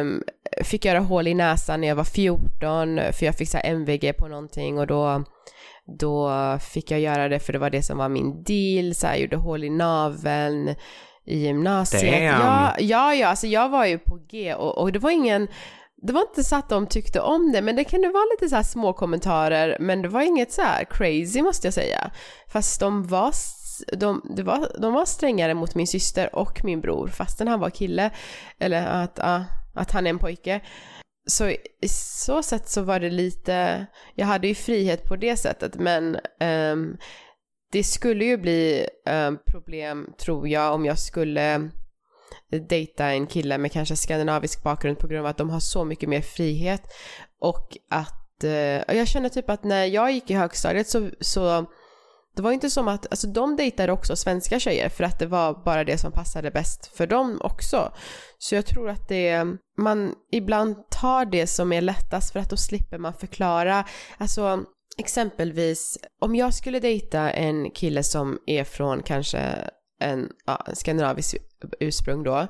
Um, 0.00 0.22
fick 0.64 0.84
göra 0.84 0.98
hål 0.98 1.26
i 1.26 1.34
näsan 1.34 1.80
när 1.80 1.88
jag 1.88 1.96
var 1.96 2.04
14 2.04 3.00
för 3.12 3.26
jag 3.26 3.34
fick 3.34 3.48
så 3.48 3.58
MVG 3.64 4.12
på 4.18 4.28
någonting 4.28 4.78
och 4.78 4.86
då 4.86 5.24
då 5.98 6.30
fick 6.60 6.90
jag 6.90 7.00
göra 7.00 7.28
det 7.28 7.40
för 7.40 7.52
det 7.52 7.58
var 7.58 7.70
det 7.70 7.82
som 7.82 7.98
var 7.98 8.08
min 8.08 8.42
deal, 8.42 8.94
så 8.94 9.06
jag 9.06 9.20
gjorde 9.20 9.36
hål 9.36 9.64
i 9.64 9.70
naveln 9.70 10.74
i 11.26 11.38
gymnasiet. 11.38 12.22
Ja, 12.22 12.74
ja, 12.78 13.14
ja, 13.14 13.28
alltså 13.28 13.46
jag 13.46 13.68
var 13.68 13.86
ju 13.86 13.98
på 13.98 14.18
G 14.30 14.54
och, 14.54 14.78
och 14.78 14.92
det 14.92 14.98
var 14.98 15.10
ingen 15.10 15.48
det 16.02 16.12
var 16.12 16.20
inte 16.20 16.44
så 16.44 16.56
att 16.56 16.68
de 16.68 16.86
tyckte 16.86 17.20
om 17.20 17.52
det, 17.52 17.62
men 17.62 17.76
det 17.76 17.84
kunde 17.84 18.08
vara 18.08 18.24
lite 18.24 18.48
så 18.48 18.62
små 18.62 18.92
kommentarer, 18.92 19.76
men 19.80 20.02
det 20.02 20.08
var 20.08 20.22
inget 20.22 20.52
så 20.52 20.62
här 20.62 20.84
crazy 20.84 21.42
måste 21.42 21.66
jag 21.66 21.74
säga. 21.74 22.10
Fast 22.52 22.80
de 22.80 23.06
var 23.06 23.32
de, 23.92 24.32
det 24.36 24.42
var, 24.42 24.80
de 24.80 24.92
var 24.92 25.04
strängare 25.04 25.54
mot 25.54 25.74
min 25.74 25.86
syster 25.86 26.34
och 26.34 26.64
min 26.64 26.80
bror 26.80 27.08
fastän 27.08 27.48
han 27.48 27.60
var 27.60 27.70
kille. 27.70 28.10
Eller 28.58 28.86
att, 28.86 29.18
uh, 29.18 29.42
att 29.74 29.90
han 29.90 30.06
är 30.06 30.10
en 30.10 30.18
pojke. 30.18 30.60
Så 31.26 31.48
i 31.80 31.88
så 31.88 32.42
sätt 32.42 32.68
så 32.68 32.82
var 32.82 33.00
det 33.00 33.10
lite, 33.10 33.86
jag 34.14 34.26
hade 34.26 34.48
ju 34.48 34.54
frihet 34.54 35.04
på 35.04 35.16
det 35.16 35.36
sättet 35.36 35.74
men 35.74 36.18
um, 36.72 36.96
det 37.72 37.84
skulle 37.84 38.24
ju 38.24 38.36
bli 38.36 38.88
um, 39.10 39.38
problem 39.46 40.12
tror 40.18 40.48
jag 40.48 40.74
om 40.74 40.84
jag 40.84 40.98
skulle 40.98 41.70
dejta 42.68 43.06
en 43.06 43.26
kille 43.26 43.58
med 43.58 43.72
kanske 43.72 43.96
skandinavisk 43.96 44.62
bakgrund 44.62 44.98
på 44.98 45.06
grund 45.06 45.20
av 45.20 45.30
att 45.30 45.36
de 45.36 45.50
har 45.50 45.60
så 45.60 45.84
mycket 45.84 46.08
mer 46.08 46.20
frihet 46.20 46.82
och 47.40 47.76
att 47.90 48.44
uh, 48.44 48.96
jag 48.96 49.08
känner 49.08 49.28
typ 49.28 49.50
att 49.50 49.64
när 49.64 49.84
jag 49.84 50.12
gick 50.12 50.30
i 50.30 50.34
högstadiet 50.34 50.88
så, 50.88 51.10
så 51.20 51.66
det 52.38 52.42
var 52.42 52.52
inte 52.52 52.70
som 52.70 52.88
att, 52.88 53.06
alltså 53.10 53.26
de 53.26 53.56
dejtade 53.56 53.92
också 53.92 54.16
svenska 54.16 54.60
tjejer 54.60 54.88
för 54.88 55.04
att 55.04 55.18
det 55.18 55.26
var 55.26 55.64
bara 55.64 55.84
det 55.84 55.98
som 55.98 56.12
passade 56.12 56.50
bäst 56.50 56.86
för 56.96 57.06
dem 57.06 57.40
också. 57.44 57.92
Så 58.38 58.54
jag 58.54 58.66
tror 58.66 58.88
att 58.88 59.08
det, 59.08 59.44
man 59.78 60.14
ibland 60.32 60.76
tar 60.90 61.24
det 61.24 61.46
som 61.46 61.72
är 61.72 61.80
lättast 61.80 62.32
för 62.32 62.40
att 62.40 62.50
då 62.50 62.56
slipper 62.56 62.98
man 62.98 63.14
förklara. 63.14 63.84
Alltså 64.18 64.64
exempelvis 64.98 65.98
om 66.20 66.36
jag 66.36 66.54
skulle 66.54 66.80
dejta 66.80 67.30
en 67.30 67.70
kille 67.70 68.02
som 68.02 68.38
är 68.46 68.64
från 68.64 69.02
kanske 69.02 69.40
en 70.00 70.28
ja, 70.46 70.66
skandinavisk 70.72 71.36
ursprung 71.80 72.22
då, 72.22 72.46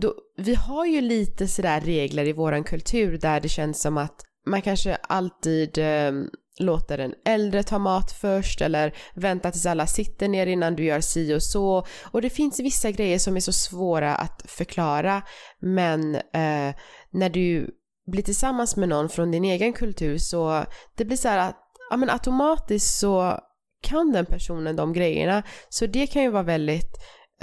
då. 0.00 0.14
Vi 0.36 0.54
har 0.54 0.86
ju 0.86 1.00
lite 1.00 1.48
sådär 1.48 1.80
regler 1.80 2.24
i 2.24 2.32
våran 2.32 2.64
kultur 2.64 3.18
där 3.18 3.40
det 3.40 3.48
känns 3.48 3.82
som 3.82 3.98
att 3.98 4.20
man 4.46 4.62
kanske 4.62 4.94
alltid 4.94 5.78
eh, 5.78 6.12
låter 6.58 6.98
den 6.98 7.14
äldre 7.24 7.62
ta 7.62 7.78
mat 7.78 8.12
först 8.12 8.60
eller 8.60 8.96
vänta 9.14 9.50
tills 9.50 9.66
alla 9.66 9.86
sitter 9.86 10.28
ner 10.28 10.46
innan 10.46 10.76
du 10.76 10.84
gör 10.84 11.00
si 11.00 11.34
och 11.34 11.42
så. 11.42 11.86
Och 12.04 12.22
det 12.22 12.30
finns 12.30 12.60
vissa 12.60 12.90
grejer 12.90 13.18
som 13.18 13.36
är 13.36 13.40
så 13.40 13.52
svåra 13.52 14.14
att 14.14 14.42
förklara 14.46 15.22
men 15.60 16.14
eh, 16.14 16.74
när 17.10 17.30
du 17.30 17.70
blir 18.06 18.22
tillsammans 18.22 18.76
med 18.76 18.88
någon 18.88 19.08
från 19.08 19.30
din 19.30 19.44
egen 19.44 19.72
kultur 19.72 20.18
så 20.18 20.64
det 20.96 21.04
blir 21.04 21.16
så 21.16 21.28
här 21.28 21.38
att 21.38 21.56
ja, 21.90 21.96
men 21.96 22.10
automatiskt 22.10 22.98
så 22.98 23.40
kan 23.82 24.12
den 24.12 24.26
personen 24.26 24.76
de 24.76 24.92
grejerna. 24.92 25.42
Så 25.68 25.86
det 25.86 26.06
kan 26.06 26.22
ju 26.22 26.30
vara 26.30 26.42
väldigt 26.42 26.92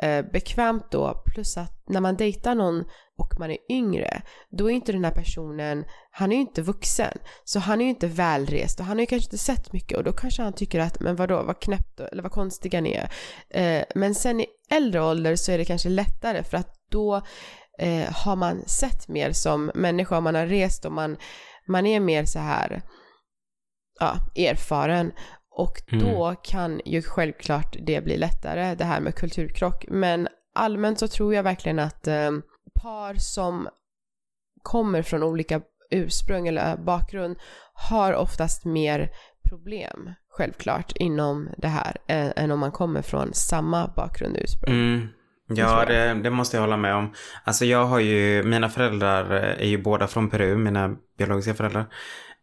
eh, 0.01 0.25
bekvämt 0.33 0.91
då. 0.91 1.23
Plus 1.25 1.57
att 1.57 1.83
när 1.89 2.01
man 2.01 2.15
dejtar 2.15 2.55
någon 2.55 2.83
och 3.17 3.39
man 3.39 3.51
är 3.51 3.57
yngre, 3.69 4.21
då 4.49 4.71
är 4.71 4.73
inte 4.73 4.91
den 4.91 5.05
här 5.05 5.11
personen, 5.11 5.85
han 6.11 6.31
är 6.31 6.35
ju 6.35 6.41
inte 6.41 6.61
vuxen. 6.61 7.17
Så 7.43 7.59
han 7.59 7.81
är 7.81 7.85
ju 7.85 7.89
inte 7.89 8.07
välrest 8.07 8.79
och 8.79 8.85
han 8.85 8.97
har 8.97 9.01
ju 9.01 9.05
kanske 9.05 9.27
inte 9.27 9.37
sett 9.37 9.73
mycket 9.73 9.97
och 9.97 10.03
då 10.03 10.13
kanske 10.13 10.43
han 10.43 10.53
tycker 10.53 10.79
att, 10.79 10.99
men 10.99 11.15
vadå, 11.15 11.43
vad 11.43 11.61
knäppt 11.61 11.99
eller 11.99 12.23
vad 12.23 12.31
konstiga 12.31 12.81
ni 12.81 12.91
är. 12.91 13.09
Eh, 13.49 13.83
men 13.95 14.15
sen 14.15 14.41
i 14.41 14.45
äldre 14.69 15.01
ålder 15.01 15.35
så 15.35 15.51
är 15.51 15.57
det 15.57 15.65
kanske 15.65 15.89
lättare 15.89 16.43
för 16.43 16.57
att 16.57 16.75
då 16.89 17.21
eh, 17.79 18.11
har 18.11 18.35
man 18.35 18.63
sett 18.65 19.07
mer 19.07 19.31
som 19.31 19.71
människa, 19.75 20.19
man 20.19 20.35
har 20.35 20.47
rest 20.47 20.85
och 20.85 20.91
man, 20.91 21.17
man 21.67 21.85
är 21.85 21.99
mer 21.99 22.25
så 22.25 22.39
här 22.39 22.81
ja, 23.99 24.17
erfaren 24.35 25.11
och 25.55 25.81
då 25.91 26.25
mm. 26.25 26.35
kan 26.43 26.81
ju 26.85 27.01
självklart 27.01 27.75
det 27.81 28.03
bli 28.03 28.17
lättare, 28.17 28.75
det 28.75 28.83
här 28.83 29.01
med 29.01 29.15
kulturkrock. 29.15 29.85
Men 29.87 30.27
allmänt 30.55 30.99
så 30.99 31.07
tror 31.07 31.33
jag 31.35 31.43
verkligen 31.43 31.79
att 31.79 32.07
eh, 32.07 32.31
par 32.81 33.15
som 33.15 33.69
kommer 34.61 35.01
från 35.01 35.23
olika 35.23 35.61
ursprung 35.91 36.47
eller 36.47 36.77
bakgrund 36.77 37.37
har 37.73 38.13
oftast 38.13 38.65
mer 38.65 39.09
problem, 39.49 40.11
självklart, 40.29 40.91
inom 40.95 41.49
det 41.57 41.67
här 41.67 41.97
än, 42.07 42.33
än 42.35 42.51
om 42.51 42.59
man 42.59 42.71
kommer 42.71 43.01
från 43.01 43.33
samma 43.33 43.87
bakgrund 43.95 44.35
och 44.35 44.43
ursprung. 44.43 44.75
Mm. 44.75 45.07
Ja, 45.47 45.85
det, 45.85 46.13
det, 46.13 46.29
måste 46.29 46.57
jag 46.57 46.61
hålla 46.61 46.77
med 46.77 46.95
om. 46.95 47.13
Alltså 47.43 47.65
jag 47.65 47.85
har 47.85 47.99
ju, 47.99 48.43
mina 48.43 48.69
föräldrar 48.69 49.31
är 49.31 49.65
ju 49.65 49.77
båda 49.77 50.07
från 50.07 50.29
Peru, 50.29 50.57
mina 50.57 50.95
biologiska 51.17 51.53
föräldrar. 51.53 51.85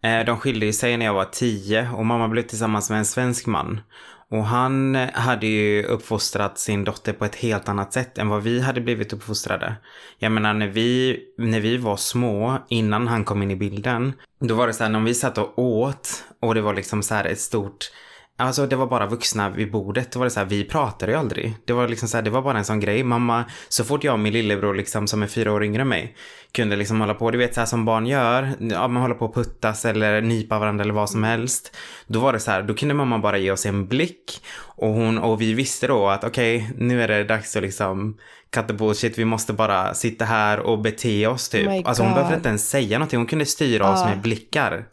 Eh, 0.03 0.25
de 0.25 0.37
skilde 0.37 0.73
sig 0.73 0.97
när 0.97 1.07
jag 1.07 1.15
var 1.15 1.25
tio 1.25 1.91
och 1.91 2.07
mamma 2.07 2.29
blev 2.29 2.43
tillsammans 2.43 2.91
med 2.91 2.99
en 2.99 3.05
svensk 3.05 3.47
man. 3.47 3.81
Och 4.31 4.45
han 4.45 4.97
eh, 4.97 5.11
hade 5.13 5.47
ju 5.47 5.83
uppfostrat 5.83 6.59
sin 6.59 6.85
dotter 6.85 7.13
på 7.13 7.25
ett 7.25 7.35
helt 7.35 7.69
annat 7.69 7.93
sätt 7.93 8.19
än 8.19 8.29
vad 8.29 8.43
vi 8.43 8.61
hade 8.61 8.81
blivit 8.81 9.13
uppfostrade. 9.13 9.77
Jag 10.19 10.33
menar 10.33 10.55
när 10.55 10.69
vi, 10.69 11.21
när 11.39 11.61
vi 11.61 11.77
var 11.77 11.97
små, 11.97 12.59
innan 12.69 13.09
han 13.09 13.25
kom 13.25 13.43
in 13.43 13.51
i 13.51 13.57
bilden, 13.57 14.13
då 14.41 14.55
var 14.55 14.67
det 14.67 14.73
så 14.73 14.83
här 14.85 14.91
när 14.91 15.01
vi 15.01 15.15
satt 15.15 15.39
och 15.39 15.59
åt 15.59 16.25
och 16.41 16.55
det 16.55 16.61
var 16.61 16.75
liksom 16.75 17.03
så 17.03 17.15
här 17.15 17.25
ett 17.25 17.41
stort 17.41 17.91
Alltså 18.41 18.67
det 18.67 18.77
var 18.77 18.87
bara 18.87 19.07
vuxna 19.07 19.51
vid 19.51 19.71
bordet. 19.71 20.13
Det 20.13 20.19
var 20.19 20.27
det 20.27 20.31
så 20.31 20.41
här, 20.41 20.47
vi 20.47 20.65
pratade 20.65 21.13
ju 21.13 21.19
aldrig. 21.19 21.55
Det 21.65 21.73
var 21.73 21.89
liksom 21.89 22.09
så 22.09 22.17
här, 22.17 22.23
det 22.23 22.31
var 22.31 22.43
bara 22.43 22.59
en 22.59 22.65
sån 22.65 22.81
grej. 22.81 23.05
Mamma, 23.05 23.45
så 23.69 23.85
fort 23.85 24.05
jag 24.05 24.13
och 24.13 24.21
min 24.21 24.33
lillebror 24.33 24.75
liksom 24.75 25.07
som 25.07 25.23
är 25.23 25.27
fyra 25.27 25.53
år 25.53 25.65
yngre 25.65 25.83
än 25.83 25.89
mig 25.89 26.17
kunde 26.53 26.77
liksom 26.77 27.01
hålla 27.01 27.15
på, 27.15 27.31
du 27.31 27.39
vet 27.39 27.55
så 27.55 27.61
här 27.61 27.67
som 27.67 27.85
barn 27.85 28.07
gör. 28.07 28.53
Ja, 28.59 28.89
man 28.89 29.03
håller 29.03 29.15
på 29.15 29.25
att 29.25 29.35
puttas 29.35 29.85
eller 29.85 30.21
nypa 30.21 30.59
varandra 30.59 30.85
eller 30.85 30.95
vad 30.95 31.11
som 31.11 31.25
helst. 31.25 31.77
Då 32.07 32.21
var 32.21 32.33
det 32.33 32.41
så 32.41 32.51
här, 32.51 32.63
då 32.63 32.75
kunde 32.75 32.95
mamma 32.95 33.19
bara 33.19 33.39
ge 33.39 33.51
oss 33.51 33.67
en 33.67 33.87
blick. 33.87 34.43
Och 34.61 34.89
hon, 34.89 35.19
och 35.19 35.41
vi 35.41 35.55
visste 35.55 35.87
då 35.87 36.09
att 36.09 36.25
okej, 36.25 36.57
okay, 36.57 36.87
nu 36.87 37.03
är 37.03 37.09
det 37.09 37.25
dags 37.25 37.57
att 37.57 37.63
liksom 37.63 38.19
cut 38.51 38.69
the 38.69 38.75
bullshit, 38.75 39.19
vi 39.19 39.25
måste 39.25 39.53
bara 39.53 39.95
sitta 39.95 40.25
här 40.25 40.61
och 40.61 40.79
bete 40.79 41.27
oss 41.27 41.49
typ. 41.49 41.69
Oh 41.69 41.83
alltså 41.85 42.03
hon 42.03 42.15
behövde 42.15 42.37
inte 42.37 42.49
ens 42.49 42.71
säga 42.71 42.99
någonting, 42.99 43.19
hon 43.19 43.27
kunde 43.27 43.47
styra 43.47 43.85
uh. 43.85 43.93
oss 43.93 44.05
med 44.05 44.21
blickar. 44.21 44.87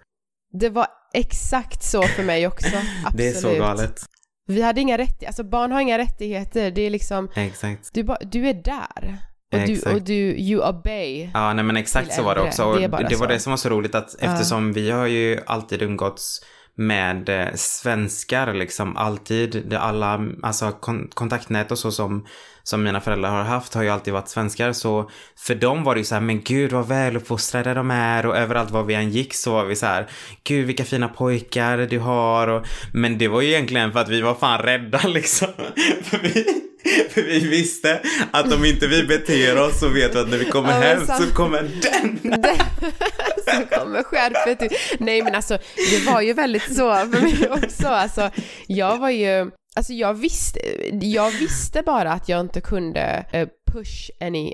Det 0.60 0.70
var 0.70 0.88
exakt 1.14 1.84
så 1.84 2.04
för 2.04 2.24
mig 2.24 2.48
också. 2.48 2.68
Absolut. 2.68 3.14
det 3.14 3.28
är 3.28 3.34
så 3.34 3.54
galet. 3.54 4.06
Vi 4.48 4.62
hade 4.62 4.82
inga 4.82 4.98
rättigheter, 4.98 5.28
alltså 5.28 5.44
barn 5.44 5.72
har 5.72 5.82
inga 5.82 5.98
rättigheter. 5.98 6.72
Det 6.72 6.82
är 6.82 6.90
liksom, 6.90 7.30
exakt. 7.36 7.90
Du, 7.94 8.08
du 8.22 8.48
är 8.48 8.54
där. 8.54 9.18
Och 9.54 9.60
du, 9.60 9.82
och 9.96 10.02
du, 10.02 10.14
you 10.14 10.70
obey. 10.70 11.30
Ja, 11.34 11.54
nej 11.54 11.64
men 11.64 11.78
exakt 11.78 12.14
så 12.14 12.24
var 12.24 12.36
det 12.36 12.42
också. 12.42 12.64
Och 12.64 12.80
det, 12.80 13.06
det 13.10 13.16
var 13.16 13.28
det 13.28 13.40
som 13.40 13.50
var 13.50 13.58
så 13.58 13.70
roligt 13.70 13.96
att 13.96 14.16
eftersom 14.20 14.74
vi 14.74 14.92
har 14.92 15.06
ju 15.06 15.40
alltid 15.46 15.82
umgåtts 15.82 16.42
med 16.76 17.30
eh, 17.30 17.54
svenskar 17.56 18.54
liksom 18.54 18.98
alltid. 18.98 19.74
Alla, 19.74 20.28
alltså 20.44 20.72
kon 20.72 21.08
kontaktnät 21.14 21.72
och 21.72 21.80
så 21.80 21.92
som, 21.92 22.26
som 22.68 22.84
mina 22.84 23.02
föräldrar 23.02 23.30
har 23.30 23.44
haft 23.44 23.74
har 23.74 23.84
ju 23.84 23.90
alltid 23.90 24.14
varit 24.14 24.30
svenskar. 24.30 24.74
Så 24.74 25.10
för 25.38 25.56
dem 25.56 25.84
var 25.84 25.96
det 25.96 26.00
ju 26.00 26.06
så 26.06 26.16
här, 26.16 26.22
men 26.22 26.42
gud 26.42 26.72
vad 26.72 26.88
väluppfostrade 26.88 27.74
de 27.74 27.92
är 27.92 28.26
och 28.26 28.38
överallt 28.38 28.72
var 28.72 28.84
vi 28.84 28.94
än 28.94 29.10
gick 29.10 29.34
så 29.34 29.52
var 29.52 29.66
vi 29.66 29.76
så 29.76 29.86
här, 29.86 30.08
gud 30.44 30.68
vilka 30.68 30.86
fina 30.86 31.08
pojkar 31.08 31.78
du 31.78 32.00
har. 32.00 32.48
Och, 32.48 32.66
men 32.94 33.18
det 33.18 33.28
var 33.28 33.42
ju 33.42 33.48
egentligen 33.48 33.92
för 33.92 34.00
att 34.00 34.10
vi 34.10 34.22
var 34.22 34.36
fan 34.36 34.62
rädda 34.62 35.02
liksom. 35.08 35.48
för 36.04 36.18
vi, 36.18 36.46
för 37.10 37.22
vi 37.22 37.48
visste 37.48 38.02
att 38.32 38.54
om 38.54 38.66
inte 38.66 38.88
vi 38.88 39.04
beter 39.04 39.62
oss 39.62 39.80
så 39.80 39.88
vet 39.88 40.16
vi 40.16 40.20
att 40.20 40.30
när 40.30 40.38
vi 40.38 40.46
kommer 40.46 40.72
ja, 40.72 40.80
hem 40.80 41.08
så... 41.08 41.34
kommer 41.34 41.62
den. 41.62 42.20
den 42.22 42.58
så 43.46 43.76
kommer 43.76 44.04
skärpet 44.04 44.62
ut. 44.62 44.72
Nej 45.00 45.22
men 45.22 45.36
alltså 45.36 45.58
det 45.92 46.12
var 46.12 46.22
ju 46.22 46.34
väldigt 46.34 46.76
så 46.76 46.96
för 46.96 47.22
mig 47.22 47.50
också. 47.50 47.88
Alltså 47.88 48.32
jag 48.68 48.98
var 48.98 49.10
ju, 49.10 49.52
alltså 49.78 49.94
jag 49.94 50.14
visste, 50.14 50.60
jag 51.02 51.32
visste 51.32 51.82
bara 51.82 52.12
att 52.12 52.30
jag 52.30 52.40
inte 52.40 52.62
kunde 52.62 53.26
eh, 53.32 53.48
push 53.72 54.12
any 54.20 54.54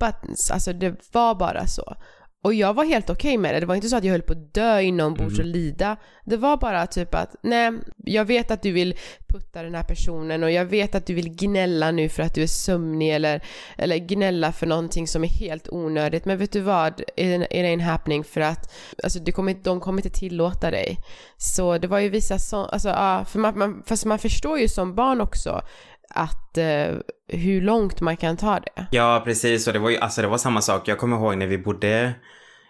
buttons. 0.00 0.50
Alltså 0.50 0.72
det 0.72 0.94
var 1.12 1.34
bara 1.34 1.66
så. 1.66 1.96
Och 2.42 2.54
jag 2.54 2.74
var 2.74 2.84
helt 2.84 3.10
okej 3.10 3.28
okay 3.28 3.38
med 3.38 3.54
det. 3.54 3.60
Det 3.60 3.66
var 3.66 3.74
inte 3.74 3.88
så 3.88 3.96
att 3.96 4.04
jag 4.04 4.12
höll 4.12 4.22
på 4.22 4.32
att 4.32 4.54
dö 4.54 4.80
inombords 4.80 5.38
mm. 5.38 5.40
och 5.40 5.46
lida. 5.46 5.96
Det 6.24 6.36
var 6.36 6.56
bara 6.56 6.86
typ 6.86 7.14
att, 7.14 7.36
nej, 7.42 7.72
jag 7.96 8.24
vet 8.24 8.50
att 8.50 8.62
du 8.62 8.72
vill 8.72 8.94
putta 9.28 9.62
den 9.62 9.74
här 9.74 9.82
personen 9.82 10.42
och 10.44 10.50
jag 10.50 10.64
vet 10.64 10.94
att 10.94 11.06
du 11.06 11.14
vill 11.14 11.36
gnälla 11.36 11.90
nu 11.90 12.08
för 12.08 12.22
att 12.22 12.34
du 12.34 12.42
är 12.42 12.46
sömnig 12.46 13.14
eller, 13.14 13.44
eller 13.76 13.96
gnälla 13.96 14.52
för 14.52 14.66
någonting 14.66 15.06
som 15.06 15.24
är 15.24 15.28
helt 15.28 15.68
onödigt. 15.68 16.24
Men 16.24 16.38
vet 16.38 16.52
du 16.52 16.60
vad? 16.60 17.02
Är 17.16 17.38
det 17.38 17.68
en 17.68 17.80
happening 17.80 18.24
för 18.24 18.40
att 18.40 18.72
alltså, 19.02 19.18
det 19.18 19.32
kommer, 19.32 19.56
de 19.62 19.80
kommer 19.80 19.98
inte 19.98 20.18
tillåta 20.18 20.70
dig. 20.70 20.98
Så 21.36 21.78
det 21.78 21.88
var 21.88 21.98
ju 21.98 22.08
vissa 22.08 22.38
så, 22.38 22.64
alltså 22.64 22.88
ja, 22.88 23.24
för 23.24 23.38
man, 23.38 23.58
man, 23.58 23.82
fast 23.86 24.04
man 24.04 24.18
förstår 24.18 24.58
ju 24.58 24.68
som 24.68 24.94
barn 24.94 25.20
också 25.20 25.62
att 26.08 26.58
eh, 26.58 26.96
hur 27.28 27.60
långt 27.60 28.00
man 28.00 28.16
kan 28.16 28.36
ta 28.36 28.60
det. 28.60 28.86
Ja, 28.90 29.22
precis. 29.24 29.66
Och 29.66 29.72
det 29.72 29.78
var 29.78 29.90
ju, 29.90 29.98
alltså 29.98 30.22
det 30.22 30.28
var 30.28 30.38
samma 30.38 30.60
sak. 30.60 30.88
Jag 30.88 30.98
kommer 30.98 31.16
ihåg 31.16 31.36
när 31.36 31.46
vi 31.46 31.58
bodde 31.58 32.14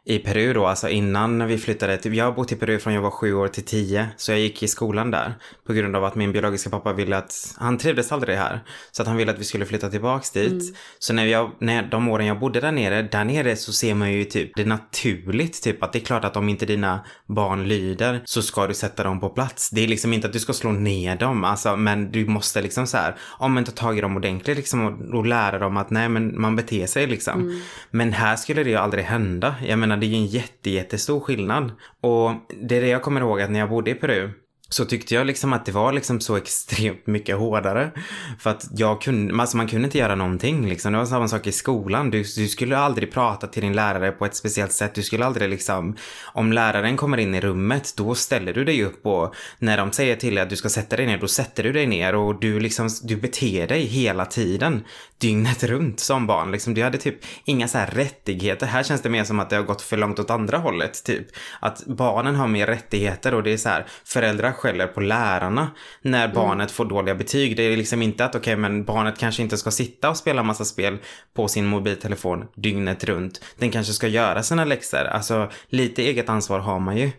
i 0.09 0.19
Peru 0.19 0.53
då, 0.53 0.67
alltså 0.67 0.89
innan 0.89 1.47
vi 1.47 1.59
flyttade. 1.59 1.97
Typ, 1.97 2.15
jag 2.15 2.25
har 2.25 2.33
bott 2.33 2.53
i 2.53 2.57
Peru 2.57 2.79
från 2.79 2.95
jag 2.95 3.03
var 3.03 3.11
sju 3.11 3.35
år 3.35 3.49
till 3.49 3.65
tio. 3.65 4.09
Så 4.17 4.33
jag 4.33 4.41
gick 4.41 4.63
i 4.63 4.69
skolan 4.69 5.11
där. 5.11 5.35
På 5.67 5.73
grund 5.73 5.97
av 5.97 6.05
att 6.05 6.15
min 6.15 6.33
biologiska 6.33 6.71
pappa 6.71 6.93
ville 6.93 7.17
att, 7.17 7.55
han 7.57 7.79
trivdes 7.79 8.13
aldrig 8.13 8.37
här. 8.37 8.61
Så 8.93 9.03
att 9.03 9.09
han 9.09 9.17
ville 9.17 9.33
att 9.33 9.39
vi 9.39 9.45
skulle 9.45 9.67
flytta 9.67 9.89
tillbaks 9.89 10.31
dit. 10.31 10.63
Mm. 10.63 10.75
Så 10.99 11.13
när, 11.13 11.25
jag, 11.27 11.53
när 11.59 11.83
de 11.83 12.09
åren 12.09 12.27
jag 12.27 12.39
bodde 12.39 12.61
där 12.61 12.73
nere, 12.73 13.03
där 13.03 13.25
nere 13.25 13.57
så 13.57 13.73
ser 13.73 13.95
man 13.95 14.13
ju 14.13 14.25
typ 14.25 14.57
det 14.57 14.65
naturligt. 14.65 15.63
Typ 15.63 15.83
att 15.83 15.93
det 15.93 15.99
är 15.99 16.05
klart 16.05 16.25
att 16.25 16.37
om 16.37 16.49
inte 16.49 16.67
dina 16.67 17.05
barn 17.27 17.69
lyder 17.69 18.23
så 18.25 18.43
ska 18.43 18.67
du 18.67 18.75
sätta 18.75 19.05
dem 19.05 19.21
på 19.21 19.29
plats. 19.29 19.71
Det 19.71 19.85
är 19.85 19.89
liksom 19.89 20.13
inte 20.13 20.27
att 20.27 20.33
du 20.33 20.41
ska 20.41 20.53
slå 20.53 20.73
ner 20.73 21.17
dem, 21.17 21.45
alltså, 21.45 21.77
men 21.77 22.13
du 22.13 22.27
måste 22.27 22.63
liksom 22.63 22.87
så 22.87 22.97
här, 22.97 23.17
om 23.39 23.53
man 23.53 23.65
tar 23.65 23.73
tag 23.73 23.99
i 23.99 24.01
dem 24.01 24.17
ordentligt 24.17 24.57
liksom 24.57 24.87
och, 24.87 25.19
och 25.19 25.27
lära 25.27 25.59
dem 25.59 25.77
att 25.77 25.91
nej 25.91 26.09
men 26.09 26.41
man 26.41 26.57
beter 26.57 26.87
sig 26.87 27.07
liksom. 27.07 27.41
Mm. 27.41 27.61
Men 27.91 28.13
här 28.13 28.37
skulle 28.37 28.65
det 28.65 28.71
ju 28.71 28.77
aldrig 28.77 29.05
hända. 29.05 29.55
Jag 29.67 29.79
menar 29.79 29.98
det 30.01 30.07
är 30.07 30.09
ju 30.09 30.17
en 30.17 30.27
jätte, 30.27 30.71
jättestor 30.71 31.21
skillnad. 31.21 31.73
Och 32.01 32.31
det 32.63 32.77
är 32.77 32.81
det 32.81 32.89
jag 32.89 33.03
kommer 33.03 33.21
ihåg 33.21 33.41
att 33.41 33.51
när 33.51 33.61
jag 33.61 33.71
bodde 33.71 33.91
i 33.91 33.95
Peru 33.95 34.31
så 34.71 34.85
tyckte 34.85 35.15
jag 35.15 35.27
liksom 35.27 35.53
att 35.53 35.67
det 35.67 35.73
var 35.73 35.93
liksom 35.93 36.21
så 36.21 36.37
extremt 36.37 37.07
mycket 37.07 37.37
hårdare. 37.37 37.91
För 38.39 38.51
att 38.51 38.67
jag 38.77 39.01
kunde, 39.01 39.41
alltså 39.41 39.57
man 39.57 39.69
kunde 39.69 39.85
inte 39.85 39.99
göra 39.99 40.15
någonting 40.15 40.69
liksom. 40.69 40.93
Det 40.93 40.99
var 40.99 41.07
samma 41.07 41.29
sak 41.29 41.47
i 41.47 41.53
skolan. 41.53 42.11
Du, 42.11 42.19
du 42.19 42.49
skulle 42.49 42.79
aldrig 42.79 43.13
prata 43.13 43.47
till 43.47 43.63
din 43.63 43.73
lärare 43.73 44.13
på 44.13 44.27
ett 44.27 44.37
speciellt 44.37 44.73
sätt. 44.73 44.95
Du 44.95 45.03
skulle 45.03 45.27
aldrig 45.27 45.51
liksom, 45.51 45.97
om 46.25 46.53
läraren 46.53 46.97
kommer 46.97 47.19
in 47.19 47.35
i 47.35 47.41
rummet, 47.41 47.95
då 47.97 48.15
ställer 48.15 48.53
du 48.53 48.65
dig 48.65 48.85
upp 48.85 49.07
och 49.07 49.35
när 49.59 49.77
de 49.77 49.93
säger 49.93 50.17
till 50.17 50.35
dig 50.35 50.43
att 50.43 50.51
du 50.51 50.57
ska 50.57 50.69
sätta 50.69 50.97
dig 50.97 51.07
ner, 51.07 51.19
då 51.19 51.29
sätter 51.29 51.63
du 51.63 51.73
dig 51.73 51.87
ner 51.87 52.15
och 52.15 52.41
du 52.41 52.61
liksom, 52.61 52.89
du 53.03 53.17
beter 53.17 53.67
dig 53.67 53.85
hela 53.85 54.25
tiden. 54.25 54.85
Dygnet 55.19 55.65
runt 55.65 56.01
som 56.01 56.27
barn. 56.27 56.53
Liksom, 56.53 56.75
du 56.75 56.83
hade 56.83 56.99
typ 56.99 57.19
inga 57.45 57.69
så 57.69 57.79
här 57.79 57.87
rättigheter. 57.87 58.67
Här 58.67 58.83
känns 58.83 59.03
det 59.03 59.09
mer 59.09 59.25
som 59.25 59.41
att 59.41 59.51
det 59.51 59.57
har 59.57 59.63
gått 59.63 59.83
för 59.83 59.97
långt 59.97 60.19
åt 60.19 60.31
andra 60.31 60.59
hållet. 60.59 61.05
Typ 61.05 61.27
att 61.61 61.87
barnen 61.87 62.35
har 62.35 62.49
mer 62.49 62.67
rättigheter 62.67 63.35
och 63.35 63.43
det 63.43 63.53
är 63.53 63.57
så 63.57 63.69
här, 63.69 63.87
föräldrar 64.05 64.53
skäller 64.59 64.87
på 64.87 65.01
lärarna 65.01 65.71
när 66.03 66.25
mm. 66.25 66.35
barnet 66.35 66.71
får 66.71 66.85
dåliga 66.85 67.15
betyg. 67.15 67.57
Det 67.57 67.63
är 67.63 67.77
liksom 67.77 68.03
inte 68.03 68.25
att 68.25 68.35
okej, 68.35 68.41
okay, 68.41 68.57
men 68.57 68.85
barnet 68.85 69.19
kanske 69.19 69.43
inte 69.43 69.57
ska 69.57 69.71
sitta 69.71 70.11
och 70.11 70.17
spela 70.17 70.43
massa 70.43 70.65
spel 70.65 70.99
på 71.35 71.49
sin 71.49 71.67
mobiltelefon 71.67 72.45
dygnet 72.55 73.05
runt. 73.05 73.45
Den 73.59 73.71
kanske 73.71 73.93
ska 73.93 74.09
göra 74.09 74.43
sina 74.43 74.65
läxor. 74.65 75.05
Alltså 75.05 75.51
lite 75.69 76.03
eget 76.03 76.29
ansvar 76.29 76.59
har 76.59 76.81
man 76.81 76.97
ju. 76.97 77.11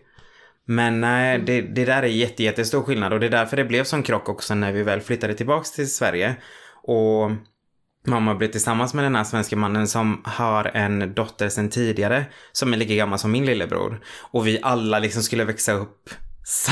Men 0.64 1.00
nej, 1.00 1.34
mm. 1.34 1.46
det, 1.46 1.60
det 1.60 1.84
där 1.84 2.02
är 2.02 2.06
jätte, 2.06 2.42
jättestor 2.42 2.82
skillnad 2.82 3.12
och 3.12 3.20
det 3.20 3.26
är 3.26 3.30
därför 3.30 3.56
det 3.56 3.64
blev 3.64 3.84
sån 3.84 4.02
krock 4.02 4.28
också 4.28 4.54
när 4.54 4.72
vi 4.72 4.82
väl 4.82 5.00
flyttade 5.00 5.34
tillbaks 5.34 5.72
till 5.72 5.90
Sverige. 5.90 6.36
Och 6.82 7.30
mamma 8.06 8.34
blev 8.34 8.48
tillsammans 8.48 8.94
med 8.94 9.04
den 9.04 9.16
här 9.16 9.24
svenska 9.24 9.56
mannen 9.56 9.88
som 9.88 10.20
har 10.24 10.70
en 10.74 11.14
dotter 11.14 11.48
sedan 11.48 11.68
tidigare 11.68 12.24
som 12.52 12.72
är 12.72 12.76
lika 12.76 12.94
gammal 12.94 13.18
som 13.18 13.30
min 13.30 13.46
lillebror. 13.46 14.00
Och 14.20 14.46
vi 14.46 14.58
alla 14.62 14.98
liksom 14.98 15.22
skulle 15.22 15.44
växa 15.44 15.72
upp 15.72 16.10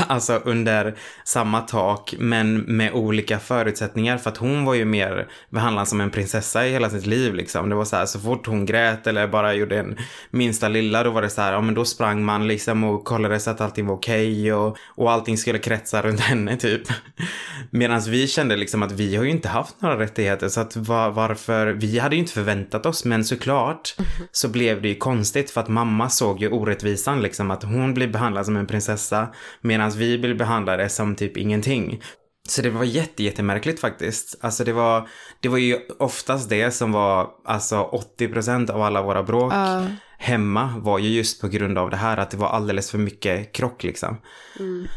alltså 0.07 0.41
under 0.45 0.95
samma 1.25 1.61
tak 1.61 2.15
men 2.17 2.57
med 2.57 2.93
olika 2.93 3.39
förutsättningar 3.39 4.17
för 4.17 4.29
att 4.29 4.37
hon 4.37 4.65
var 4.65 4.73
ju 4.73 4.85
mer 4.85 5.27
behandlad 5.49 5.87
som 5.87 6.01
en 6.01 6.11
prinsessa 6.11 6.67
i 6.67 6.71
hela 6.71 6.89
sitt 6.89 7.05
liv 7.05 7.33
liksom. 7.33 7.69
Det 7.69 7.75
var 7.75 7.85
så 7.85 7.95
här 7.95 8.05
så 8.05 8.19
fort 8.19 8.47
hon 8.47 8.65
grät 8.65 9.07
eller 9.07 9.27
bara 9.27 9.53
gjorde 9.53 9.79
en 9.79 9.97
minsta 10.31 10.67
lilla 10.67 11.03
då 11.03 11.11
var 11.11 11.21
det 11.21 11.29
så 11.29 11.41
här, 11.41 11.53
ja 11.53 11.61
men 11.61 11.75
då 11.75 11.85
sprang 11.85 12.23
man 12.23 12.47
liksom 12.47 12.83
och 12.83 13.05
kollade 13.05 13.39
så 13.39 13.51
att 13.51 13.61
allting 13.61 13.85
var 13.85 13.95
okej 13.95 14.41
okay 14.41 14.51
och, 14.51 14.77
och 14.95 15.11
allting 15.11 15.37
skulle 15.37 15.59
kretsa 15.59 16.01
runt 16.01 16.19
henne 16.19 16.57
typ. 16.57 16.81
Medan 17.71 18.01
vi 18.01 18.27
kände 18.27 18.55
liksom 18.55 18.83
att 18.83 18.91
vi 18.91 19.15
har 19.15 19.23
ju 19.23 19.29
inte 19.29 19.49
haft 19.49 19.81
några 19.81 19.99
rättigheter 19.99 20.49
så 20.49 20.61
att 20.61 20.75
var, 20.75 21.09
varför, 21.09 21.67
vi 21.67 21.99
hade 21.99 22.15
ju 22.15 22.21
inte 22.21 22.33
förväntat 22.33 22.85
oss 22.85 23.05
men 23.05 23.25
såklart 23.25 23.95
så 24.31 24.47
blev 24.47 24.81
det 24.81 24.87
ju 24.87 24.95
konstigt 24.95 25.51
för 25.51 25.61
att 25.61 25.67
mamma 25.67 26.09
såg 26.09 26.41
ju 26.41 26.49
orättvisan 26.49 27.21
liksom 27.21 27.51
att 27.51 27.63
hon 27.63 27.93
blir 27.93 28.07
behandlad 28.07 28.45
som 28.45 28.55
en 28.55 28.67
prinsessa 28.67 29.27
medan 29.61 29.91
vi 29.91 30.17
blir 30.17 30.33
behandlade 30.33 30.89
som 30.89 31.15
typ 31.15 31.37
ingenting. 31.37 32.01
Så 32.49 32.61
det 32.61 32.69
var 32.69 32.83
jätte, 32.83 33.23
jättemärkligt 33.23 33.79
faktiskt. 33.79 34.35
Alltså 34.41 34.63
det 34.63 34.73
var, 34.73 35.07
det 35.39 35.49
var 35.49 35.57
ju 35.57 35.79
oftast 35.99 36.49
det 36.49 36.71
som 36.71 36.91
var, 36.91 37.29
alltså 37.45 37.75
80% 38.19 38.71
av 38.71 38.81
alla 38.81 39.01
våra 39.01 39.23
bråk 39.23 39.53
uh. 39.53 39.85
hemma 40.17 40.73
var 40.77 40.99
ju 40.99 41.09
just 41.09 41.41
på 41.41 41.47
grund 41.47 41.77
av 41.77 41.89
det 41.89 41.97
här 41.97 42.17
att 42.17 42.31
det 42.31 42.37
var 42.37 42.47
alldeles 42.47 42.91
för 42.91 42.97
mycket 42.97 43.51
krock 43.53 43.83
liksom. 43.83 44.17
Mm. 44.59 44.87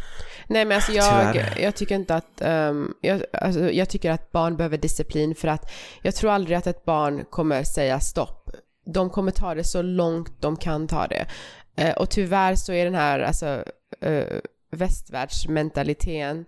Nej 0.46 0.64
men 0.64 0.74
alltså 0.74 0.92
jag, 0.92 1.36
jag 1.60 1.74
tycker 1.74 1.94
inte 1.94 2.14
att, 2.14 2.42
um, 2.44 2.94
jag, 3.00 3.22
alltså 3.32 3.70
jag 3.70 3.88
tycker 3.88 4.10
att 4.10 4.32
barn 4.32 4.56
behöver 4.56 4.78
disciplin 4.78 5.34
för 5.34 5.48
att 5.48 5.72
jag 6.02 6.14
tror 6.14 6.30
aldrig 6.30 6.56
att 6.56 6.66
ett 6.66 6.84
barn 6.84 7.24
kommer 7.30 7.62
säga 7.62 8.00
stopp. 8.00 8.50
De 8.94 9.10
kommer 9.10 9.30
ta 9.30 9.54
det 9.54 9.64
så 9.64 9.82
långt 9.82 10.42
de 10.42 10.56
kan 10.56 10.88
ta 10.88 11.06
det. 11.06 11.26
Uh, 11.80 11.92
och 11.92 12.10
tyvärr 12.10 12.54
så 12.54 12.72
är 12.72 12.84
den 12.84 12.94
här, 12.94 13.20
alltså 13.20 13.64
uh, 14.06 14.40
västvärldsmentaliteten, 14.70 16.44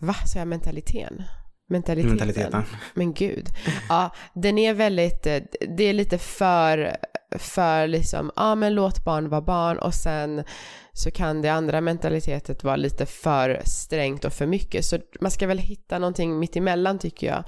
va, 0.00 0.14
sa 0.14 0.38
jag 0.38 0.48
mentaliteten? 0.48 1.22
Mentaliteten. 1.68 2.16
Mentaliteten. 2.16 2.64
Men 2.94 3.14
gud. 3.14 3.48
Ja, 3.88 4.14
den 4.34 4.58
är 4.58 4.74
väldigt, 4.74 5.26
eh, 5.26 5.42
det 5.76 5.84
är 5.84 5.92
lite 5.92 6.18
för, 6.18 6.96
för 7.38 7.86
liksom, 7.86 8.30
ja 8.36 8.54
men 8.54 8.74
låt 8.74 9.04
barn 9.04 9.28
vara 9.28 9.40
barn 9.40 9.78
och 9.78 9.94
sen 9.94 10.44
så 10.92 11.10
kan 11.10 11.42
det 11.42 11.48
andra 11.48 11.80
mentalitetet 11.80 12.64
vara 12.64 12.76
lite 12.76 13.06
för 13.06 13.62
strängt 13.64 14.24
och 14.24 14.32
för 14.32 14.46
mycket. 14.46 14.84
Så 14.84 14.98
man 15.20 15.30
ska 15.30 15.46
väl 15.46 15.58
hitta 15.58 15.98
någonting 15.98 16.38
mitt 16.38 16.56
emellan 16.56 16.98
tycker 16.98 17.26
jag. 17.26 17.44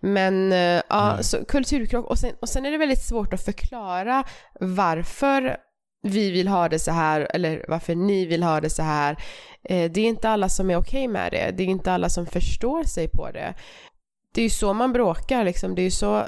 Men 0.00 0.52
eh, 0.52 0.82
ja, 0.88 1.10
mm. 1.10 1.22
så 1.22 1.44
kulturkrock 1.44 2.06
och 2.06 2.18
sen, 2.18 2.32
och 2.40 2.48
sen 2.48 2.66
är 2.66 2.70
det 2.70 2.78
väldigt 2.78 3.02
svårt 3.02 3.32
att 3.32 3.44
förklara 3.44 4.24
varför 4.60 5.56
vi 6.04 6.30
vill 6.30 6.48
ha 6.48 6.68
det 6.68 6.78
så 6.78 6.90
här 6.90 7.28
eller 7.34 7.64
varför 7.68 7.94
ni 7.94 8.26
vill 8.26 8.42
ha 8.42 8.60
det 8.60 8.70
så 8.70 8.82
här. 8.82 9.16
Eh, 9.62 9.90
det 9.90 10.00
är 10.00 10.04
inte 10.04 10.28
alla 10.28 10.48
som 10.48 10.70
är 10.70 10.76
okej 10.76 11.04
okay 11.04 11.08
med 11.08 11.32
det. 11.32 11.54
Det 11.56 11.62
är 11.62 11.66
inte 11.66 11.92
alla 11.92 12.08
som 12.08 12.26
förstår 12.26 12.84
sig 12.84 13.08
på 13.08 13.30
det. 13.30 13.54
Det 14.34 14.40
är 14.40 14.44
ju 14.44 14.50
så 14.50 14.74
man 14.74 14.92
bråkar 14.92 15.44
liksom. 15.44 15.74
Det 15.74 15.82
är 15.82 15.84
ju 15.84 15.90
så 15.90 16.26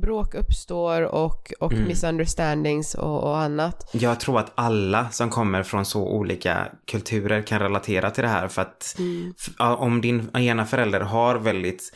bråk 0.00 0.34
uppstår 0.34 1.02
och, 1.02 1.52
och 1.60 1.72
mm. 1.72 1.88
misunderstandings 1.88 2.94
och, 2.94 3.22
och, 3.22 3.38
annat. 3.38 3.90
Jag 3.92 4.20
tror 4.20 4.38
att 4.38 4.52
alla 4.54 5.10
som 5.10 5.30
kommer 5.30 5.62
från 5.62 5.84
så 5.84 6.08
olika 6.08 6.66
kulturer 6.84 7.42
kan 7.42 7.60
relatera 7.60 8.10
till 8.10 8.22
det 8.22 8.28
här 8.28 8.48
för 8.48 8.62
att 8.62 8.96
mm. 8.98 9.34
om 9.58 10.00
din 10.00 10.30
ena 10.36 10.66
förälder 10.66 11.00
har 11.00 11.34
väldigt 11.34 11.92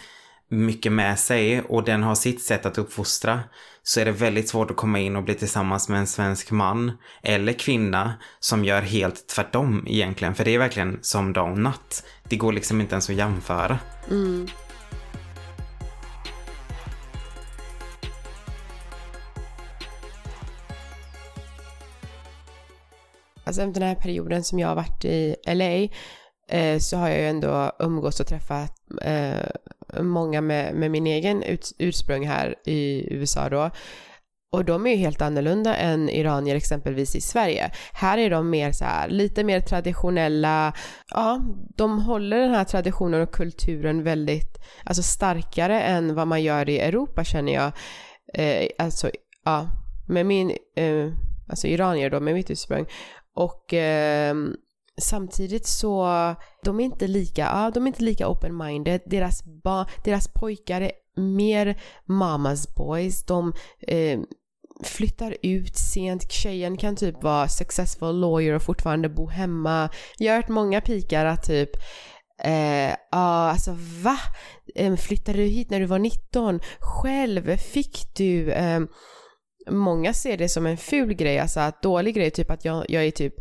mycket 0.48 0.92
med 0.92 1.18
sig 1.18 1.60
och 1.60 1.84
den 1.84 2.02
har 2.02 2.14
sitt 2.14 2.42
sätt 2.42 2.66
att 2.66 2.78
uppfostra 2.78 3.40
så 3.82 4.00
är 4.00 4.04
det 4.04 4.12
väldigt 4.12 4.48
svårt 4.48 4.70
att 4.70 4.76
komma 4.76 4.98
in 4.98 5.16
och 5.16 5.22
bli 5.22 5.34
tillsammans 5.34 5.88
med 5.88 6.00
en 6.00 6.06
svensk 6.06 6.50
man 6.50 6.92
eller 7.22 7.52
kvinna 7.52 8.12
som 8.40 8.64
gör 8.64 8.82
helt 8.82 9.26
tvärtom 9.26 9.84
egentligen. 9.86 10.34
För 10.34 10.44
det 10.44 10.54
är 10.54 10.58
verkligen 10.58 10.98
som 11.02 11.32
dag 11.32 11.50
och 11.52 11.58
natt. 11.58 12.04
Det 12.28 12.36
går 12.36 12.52
liksom 12.52 12.80
inte 12.80 12.94
ens 12.94 13.10
att 13.10 13.16
jämföra. 13.16 13.78
Mm. 14.10 14.48
Alltså 23.44 23.66
den 23.66 23.82
här 23.82 23.94
perioden 23.94 24.44
som 24.44 24.58
jag 24.58 24.68
har 24.68 24.74
varit 24.74 25.04
i 25.04 25.36
LA 25.46 25.88
eh, 26.58 26.78
så 26.78 26.96
har 26.96 27.08
jag 27.08 27.18
ju 27.18 27.28
ändå 27.28 27.72
umgås 27.78 28.20
och 28.20 28.26
träffat 28.26 28.77
eh, 29.02 30.02
många 30.02 30.40
med, 30.40 30.74
med 30.74 30.90
min 30.90 31.07
egen 31.07 31.42
ut, 31.42 31.72
ursprung 31.79 32.27
här 32.27 32.55
i 32.64 33.09
USA 33.14 33.48
då. 33.48 33.70
Och 34.53 34.64
de 34.64 34.87
är 34.87 34.90
ju 34.90 34.96
helt 34.96 35.22
annorlunda 35.22 35.77
än 35.77 36.09
iranier 36.09 36.57
exempelvis 36.57 37.16
i 37.16 37.20
Sverige. 37.20 37.70
Här 37.92 38.18
är 38.18 38.31
de 38.31 38.51
mer 38.51 38.72
så 38.72 38.85
här, 38.85 39.09
lite 39.09 39.44
mer 39.44 39.61
traditionella, 39.61 40.72
ja, 41.11 41.40
de 41.77 42.03
håller 42.03 42.38
den 42.40 42.55
här 42.55 42.64
traditionen 42.64 43.22
och 43.22 43.35
kulturen 43.35 44.03
väldigt, 44.03 44.59
alltså 44.85 45.03
starkare 45.03 45.81
än 45.81 46.14
vad 46.14 46.29
man 46.29 46.42
gör 46.42 46.68
i 46.68 46.79
Europa 46.79 47.24
känner 47.24 47.55
jag. 47.55 47.72
Eh, 48.35 48.68
alltså, 48.79 49.11
ja, 49.44 49.68
med 50.09 50.27
min, 50.27 50.51
eh, 50.77 51.12
alltså 51.48 51.66
iranier 51.66 52.11
då, 52.11 52.20
med 52.20 52.35
mitt 52.35 52.51
ursprung. 52.51 52.87
Och 53.35 53.74
eh, 53.74 54.35
samtidigt 54.98 55.66
så, 55.66 56.06
de 56.64 56.80
är 56.80 56.84
inte 56.84 57.06
lika, 57.06 57.40
ja, 57.40 57.70
de 57.74 57.82
är 57.82 57.87
inte 57.87 58.02
lika 58.02 58.26
open-minded. 58.26 59.00
Deras, 59.06 59.44
ba, 59.44 59.87
deras 60.04 60.28
pojkar 60.28 60.80
är 60.80 60.92
mer 61.16 61.80
mamas 62.04 62.74
boys. 62.74 63.24
De 63.24 63.52
eh, 63.80 64.20
flyttar 64.84 65.37
ut 65.42 65.76
sent. 65.76 66.32
Tjejen 66.32 66.76
kan 66.76 66.96
typ 66.96 67.22
vara 67.22 67.48
successful 67.48 68.20
lawyer 68.20 68.54
och 68.54 68.62
fortfarande 68.62 69.08
bo 69.08 69.26
hemma. 69.26 69.88
Jag 70.18 70.32
har 70.32 70.37
hört 70.37 70.48
många 70.48 70.80
pikar 70.80 71.24
att 71.24 71.46
typ 71.46 71.70
eh, 72.44 72.88
Ja, 72.88 72.88
eh, 72.88 72.96
ah, 73.11 73.50
alltså 73.50 73.76
va? 74.02 74.18
Eh, 74.74 74.96
flyttade 74.96 75.38
du 75.38 75.44
hit 75.44 75.70
när 75.70 75.80
du 75.80 75.87
var 75.87 75.98
19? 75.98 76.61
Själv 76.80 77.56
fick 77.56 78.14
du... 78.16 78.52
Eh, 78.52 78.80
många 79.70 80.14
ser 80.14 80.37
det 80.37 80.48
som 80.48 80.66
en 80.66 80.76
ful 80.76 81.14
grej, 81.14 81.38
alltså 81.38 81.61
att 81.61 81.82
dålig 81.82 82.14
grej, 82.14 82.30
typ 82.30 82.50
att 82.50 82.64
jag, 82.64 82.84
jag 82.88 83.04
är 83.04 83.11
typ 83.11 83.34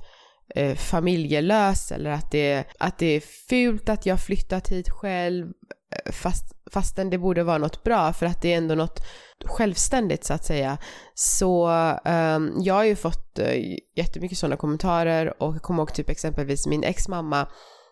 eh, 0.55 0.75
familjelös 0.75 1.91
eller 1.91 2.09
att 2.09 2.31
det, 2.31 2.65
att 2.79 2.97
det 2.97 3.05
är 3.05 3.19
fult 3.49 3.89
att 3.89 4.05
jag 4.05 4.21
flyttat 4.21 4.67
hit 4.67 4.89
själv 4.89 5.45
eh, 5.45 6.11
fast, 6.11 6.45
fastän 6.71 7.09
det 7.09 7.17
borde 7.17 7.43
vara 7.43 7.57
något 7.57 7.83
bra 7.83 8.13
för 8.13 8.25
att 8.25 8.41
det 8.41 8.53
är 8.53 8.57
ändå 8.57 8.75
något 8.75 8.99
självständigt 9.45 10.23
så 10.23 10.33
att 10.33 10.45
säga. 10.45 10.77
Så 11.13 11.67
um, 12.05 12.53
jag 12.57 12.73
har 12.73 12.83
ju 12.83 12.95
fått 12.95 13.39
uh, 13.39 13.77
jättemycket 13.95 14.37
sådana 14.37 14.57
kommentarer 14.57 15.43
och 15.43 15.55
jag 15.55 15.61
kommer 15.61 15.81
ihåg 15.81 15.93
typ 15.93 16.09
exempelvis 16.09 16.67
min 16.67 16.83
ex-mamma 16.83 17.47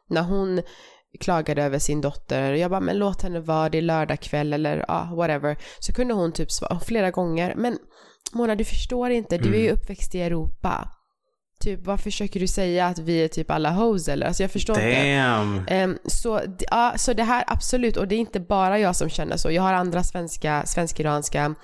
när 0.10 0.22
hon 0.22 0.62
klagade 1.20 1.64
över 1.64 1.80
sin 1.80 2.02
dotter. 2.02 2.54
Jag 2.54 2.72
bara, 2.72 2.80
men 2.80 2.98
låt 2.98 3.22
henne 3.22 3.40
vara, 3.40 3.70
det 3.70 3.78
är 3.78 3.82
lördagkväll 3.82 4.54
eller 4.54 4.78
ja, 4.78 4.86
ah, 4.88 5.16
whatever. 5.16 5.58
Så 5.80 5.94
kunde 5.94 6.14
hon 6.14 6.32
typ 6.32 6.52
svara 6.52 6.80
flera 6.80 7.12
gånger, 7.12 7.56
men 7.56 7.78
Mona 8.34 8.56
du 8.56 8.64
förstår 8.64 9.10
inte, 9.10 9.38
du 9.38 9.50
är 9.50 9.60
ju 9.60 9.68
mm. 9.68 9.76
uppväxt 9.76 10.16
i 10.16 10.22
Europa. 10.22 10.90
Typ 11.66 11.86
vad 11.86 12.00
försöker 12.00 12.40
du 12.40 12.48
säga 12.48 12.86
att 12.86 13.00
vi 13.00 13.24
är 13.24 13.28
typ 13.28 13.52
alla 13.52 13.72
hoes 13.72 14.08
eller? 14.08 14.28
Alltså 14.28 14.44
jag 14.44 14.52
förstår 14.52 14.74
Damn. 14.74 15.58
inte. 15.58 15.84
Um, 15.84 15.98
så, 16.06 16.42
ja, 16.60 16.94
så 16.98 17.14
det 17.14 17.24
här 17.24 17.44
absolut, 17.48 17.98
och 17.98 18.08
det 18.08 18.16
är 18.16 18.20
inte 18.20 18.40
bara 18.40 18.80
jag 18.80 18.96
som 18.96 19.10
känner 19.10 19.38
så. 19.38 19.52
Jag 19.52 19.62
har 19.62 19.74
andra 19.74 20.04
svenska, 20.04 20.64
svensk-iranska 20.66 21.56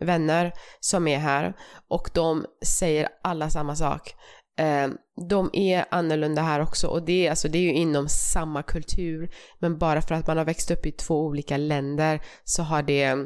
vänner 0.00 0.52
som 0.80 1.08
är 1.08 1.18
här 1.18 1.54
och 1.88 2.10
de 2.14 2.46
säger 2.64 3.08
alla 3.22 3.50
samma 3.50 3.76
sak. 3.76 4.14
Um, 4.60 4.96
de 5.28 5.50
är 5.52 5.84
annorlunda 5.90 6.42
här 6.42 6.60
också 6.60 6.86
och 6.86 7.02
det 7.02 7.26
är, 7.26 7.30
alltså, 7.30 7.48
det 7.48 7.58
är 7.58 7.62
ju 7.62 7.72
inom 7.72 8.08
samma 8.08 8.62
kultur 8.62 9.30
men 9.58 9.78
bara 9.78 10.02
för 10.02 10.14
att 10.14 10.26
man 10.26 10.36
har 10.36 10.44
växt 10.44 10.70
upp 10.70 10.86
i 10.86 10.92
två 10.92 11.20
olika 11.24 11.56
länder 11.56 12.20
så 12.44 12.62
har 12.62 12.82
det 12.82 13.16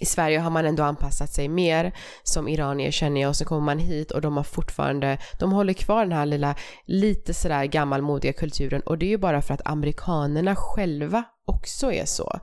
i 0.00 0.06
Sverige 0.06 0.38
har 0.38 0.50
man 0.50 0.66
ändå 0.66 0.82
anpassat 0.82 1.32
sig 1.32 1.48
mer 1.48 1.92
som 2.22 2.48
iranier 2.48 2.90
känner 2.90 3.20
jag 3.20 3.28
och 3.28 3.36
så 3.36 3.44
kommer 3.44 3.60
man 3.60 3.78
hit 3.78 4.10
och 4.10 4.20
de 4.20 4.36
har 4.36 4.44
fortfarande, 4.44 5.18
de 5.38 5.52
håller 5.52 5.72
kvar 5.72 6.04
den 6.04 6.12
här 6.12 6.26
lilla, 6.26 6.54
lite 6.86 7.34
sådär 7.34 7.64
gammalmodiga 7.64 8.32
kulturen 8.32 8.80
och 8.80 8.98
det 8.98 9.06
är 9.06 9.10
ju 9.10 9.18
bara 9.18 9.42
för 9.42 9.54
att 9.54 9.66
amerikanerna 9.66 10.56
själva 10.56 11.24
också 11.46 11.92
är 11.92 12.04
så. 12.04 12.40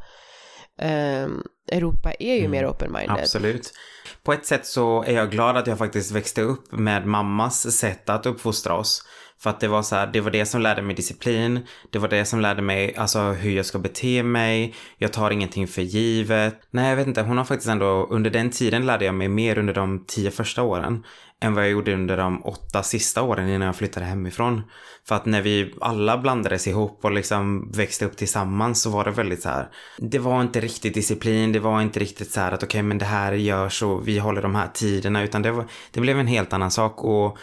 Um, 0.82 1.44
Europa 1.72 2.12
är 2.20 2.34
ju 2.34 2.40
mm, 2.40 2.52
mer 2.52 2.66
open-minded. 2.66 3.20
Absolut. 3.20 3.74
På 4.24 4.34
ett 4.34 4.46
sätt 4.46 4.66
så 4.66 5.04
är 5.04 5.14
jag 5.14 5.32
glad 5.32 5.58
att 5.58 5.68
jag 5.68 5.78
faktiskt 5.78 6.12
växte 6.12 6.42
upp 6.42 6.72
med 6.72 7.06
mammas 7.06 7.78
sätt 7.78 8.10
att 8.10 8.26
uppfostra 8.26 8.74
oss. 8.74 9.04
För 9.40 9.50
att 9.50 9.60
det 9.60 9.68
var 9.68 9.82
så 9.82 9.96
här, 9.96 10.08
det 10.08 10.22
var 10.22 10.32
det 10.32 10.46
som 10.46 10.62
lärde 10.62 10.82
mig 10.82 10.96
disciplin. 10.96 11.60
Det 11.90 12.00
var 12.00 12.08
det 12.08 12.26
som 12.26 12.42
lärde 12.42 12.62
mig 12.62 12.96
alltså 12.96 13.20
hur 13.20 13.52
jag 13.52 13.66
ska 13.66 13.80
bete 13.80 14.24
mig. 14.24 14.76
Jag 14.98 15.14
tar 15.14 15.32
ingenting 15.32 15.68
för 15.68 15.82
givet. 15.82 16.60
Nej, 16.72 16.90
jag 16.90 16.96
vet 16.96 17.08
inte. 17.08 17.22
Hon 17.22 17.38
har 17.38 17.46
faktiskt 17.46 17.70
ändå, 17.70 18.08
under 18.10 18.30
den 18.30 18.50
tiden 18.50 18.86
lärde 18.86 19.06
jag 19.06 19.16
mig 19.16 19.28
mer 19.28 19.58
under 19.58 19.74
de 19.74 20.06
tio 20.08 20.32
första 20.32 20.64
åren 20.64 21.04
än 21.42 21.54
vad 21.54 21.64
jag 21.64 21.72
gjorde 21.72 21.94
under 21.94 22.18
de 22.18 22.46
åtta 22.46 22.84
sista 22.84 23.22
åren 23.22 23.50
innan 23.50 23.66
jag 23.66 23.76
flyttade 23.76 24.06
hemifrån. 24.06 24.62
För 25.08 25.16
att 25.16 25.26
när 25.26 25.42
vi 25.42 25.74
alla 25.82 26.18
blandades 26.18 26.68
ihop 26.68 27.00
och 27.06 27.12
liksom 27.12 27.72
växte 27.72 28.06
upp 28.06 28.18
tillsammans 28.18 28.82
så 28.82 28.90
var 28.90 29.06
det 29.06 29.12
väldigt 29.12 29.42
så 29.42 29.50
här. 29.50 29.70
Det 29.98 30.20
var 30.20 30.42
inte 30.42 30.60
riktigt 30.60 30.94
disciplin, 30.94 31.52
det 31.52 31.60
var 31.60 31.82
inte 31.82 32.00
riktigt 32.00 32.32
så 32.32 32.40
här 32.40 32.52
att 32.52 32.64
okej 32.64 32.80
okay, 32.80 32.84
men 32.84 32.98
det 32.98 33.06
här 33.06 33.34
görs 33.34 33.84
och 33.84 34.08
vi 34.08 34.20
håller 34.20 34.42
de 34.42 34.56
här 34.56 34.68
tiderna 34.74 35.24
utan 35.24 35.42
det, 35.42 35.52
var, 35.52 35.66
det 35.92 36.00
blev 36.00 36.20
en 36.20 36.28
helt 36.28 36.54
annan 36.54 36.72
sak 36.72 37.04
och 37.04 37.38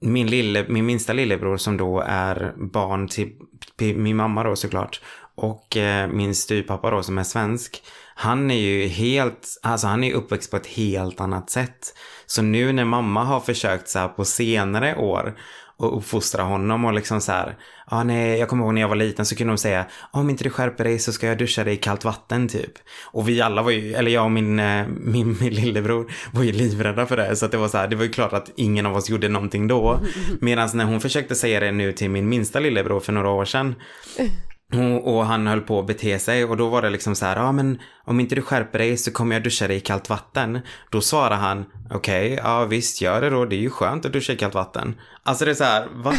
min, 0.00 0.26
lille, 0.26 0.66
min 0.68 0.86
minsta 0.86 1.12
lillebror 1.12 1.56
som 1.56 1.76
då 1.76 2.00
är 2.06 2.54
barn 2.56 3.08
till 3.08 3.96
min 3.96 4.16
mamma 4.16 4.42
då 4.44 4.56
såklart, 4.56 5.00
och 5.34 5.76
eh, 5.76 6.08
min 6.08 6.34
styrpappa 6.34 6.90
då 6.90 7.02
som 7.02 7.18
är 7.18 7.22
svensk, 7.22 7.82
han 8.14 8.50
är 8.50 8.60
ju 8.60 8.86
helt, 8.86 9.58
alltså 9.62 9.86
han 9.86 10.04
är 10.04 10.14
uppväxt 10.14 10.50
på 10.50 10.56
ett 10.56 10.66
helt 10.66 11.20
annat 11.20 11.50
sätt. 11.50 11.94
Så 12.26 12.42
nu 12.42 12.72
när 12.72 12.84
mamma 12.84 13.24
har 13.24 13.40
försökt 13.40 13.88
så 13.88 13.98
här 13.98 14.08
på 14.08 14.24
senare 14.24 14.96
år 14.96 15.38
och 15.78 15.98
uppfostra 15.98 16.42
honom 16.42 16.84
och 16.84 16.92
liksom 16.92 17.20
så 17.20 17.32
här, 17.32 17.56
ah, 17.86 18.02
nej, 18.02 18.38
jag 18.38 18.48
kommer 18.48 18.64
ihåg 18.64 18.74
när 18.74 18.80
jag 18.80 18.88
var 18.88 18.96
liten 18.96 19.26
så 19.26 19.36
kunde 19.36 19.52
de 19.52 19.58
säga, 19.58 19.86
om 20.10 20.30
inte 20.30 20.44
du 20.44 20.50
skärper 20.50 20.84
dig 20.84 20.98
så 20.98 21.12
ska 21.12 21.26
jag 21.26 21.38
duscha 21.38 21.64
dig 21.64 21.74
i 21.74 21.76
kallt 21.76 22.04
vatten 22.04 22.48
typ. 22.48 22.72
Och 23.04 23.28
vi 23.28 23.40
alla 23.40 23.62
var 23.62 23.70
ju, 23.70 23.94
eller 23.94 24.10
jag 24.10 24.24
och 24.24 24.30
min, 24.30 24.58
eh, 24.58 24.86
min, 24.88 25.36
min 25.40 25.54
lillebror 25.54 26.12
var 26.32 26.42
ju 26.42 26.52
livrädda 26.52 27.06
för 27.06 27.16
det, 27.16 27.36
så 27.36 27.44
att 27.44 27.52
det 27.52 27.58
var 27.58 27.68
så 27.68 27.78
här, 27.78 27.88
det 27.88 27.96
var 27.96 28.04
ju 28.04 28.10
klart 28.10 28.32
att 28.32 28.50
ingen 28.56 28.86
av 28.86 28.96
oss 28.96 29.10
gjorde 29.10 29.28
någonting 29.28 29.68
då. 29.68 30.00
Medan 30.40 30.68
när 30.74 30.84
hon 30.84 31.00
försökte 31.00 31.34
säga 31.34 31.60
det 31.60 31.72
nu 31.72 31.92
till 31.92 32.10
min 32.10 32.28
minsta 32.28 32.60
lillebror 32.60 33.00
för 33.00 33.12
några 33.12 33.30
år 33.30 33.44
sedan, 33.44 33.74
och, 34.72 35.14
och, 35.14 35.26
han 35.26 35.46
höll 35.46 35.60
på 35.60 35.80
att 35.80 35.86
bete 35.86 36.18
sig 36.18 36.44
och 36.44 36.56
då 36.56 36.68
var 36.68 36.82
det 36.82 36.90
liksom 36.90 37.14
så 37.14 37.26
här, 37.26 37.36
ja 37.36 37.52
men 37.52 37.78
om 38.04 38.20
inte 38.20 38.34
du 38.34 38.42
skärper 38.42 38.78
dig 38.78 38.96
så 38.96 39.10
kommer 39.10 39.34
jag 39.34 39.42
duscha 39.42 39.68
dig 39.68 39.76
i 39.76 39.80
kallt 39.80 40.10
vatten. 40.10 40.60
Då 40.90 41.00
svarade 41.00 41.34
han, 41.34 41.64
okej, 41.90 42.32
okay, 42.32 42.44
ja 42.44 42.64
visst 42.64 43.00
gör 43.00 43.20
det 43.20 43.30
då, 43.30 43.44
det 43.44 43.56
är 43.56 43.60
ju 43.60 43.70
skönt 43.70 44.06
att 44.06 44.12
duscha 44.12 44.32
i 44.32 44.36
kallt 44.36 44.54
vatten. 44.54 44.94
Alltså 45.28 45.44
det 45.44 45.50
är 45.50 45.54
så 45.54 45.64
här, 45.64 45.86
va? 45.94 46.14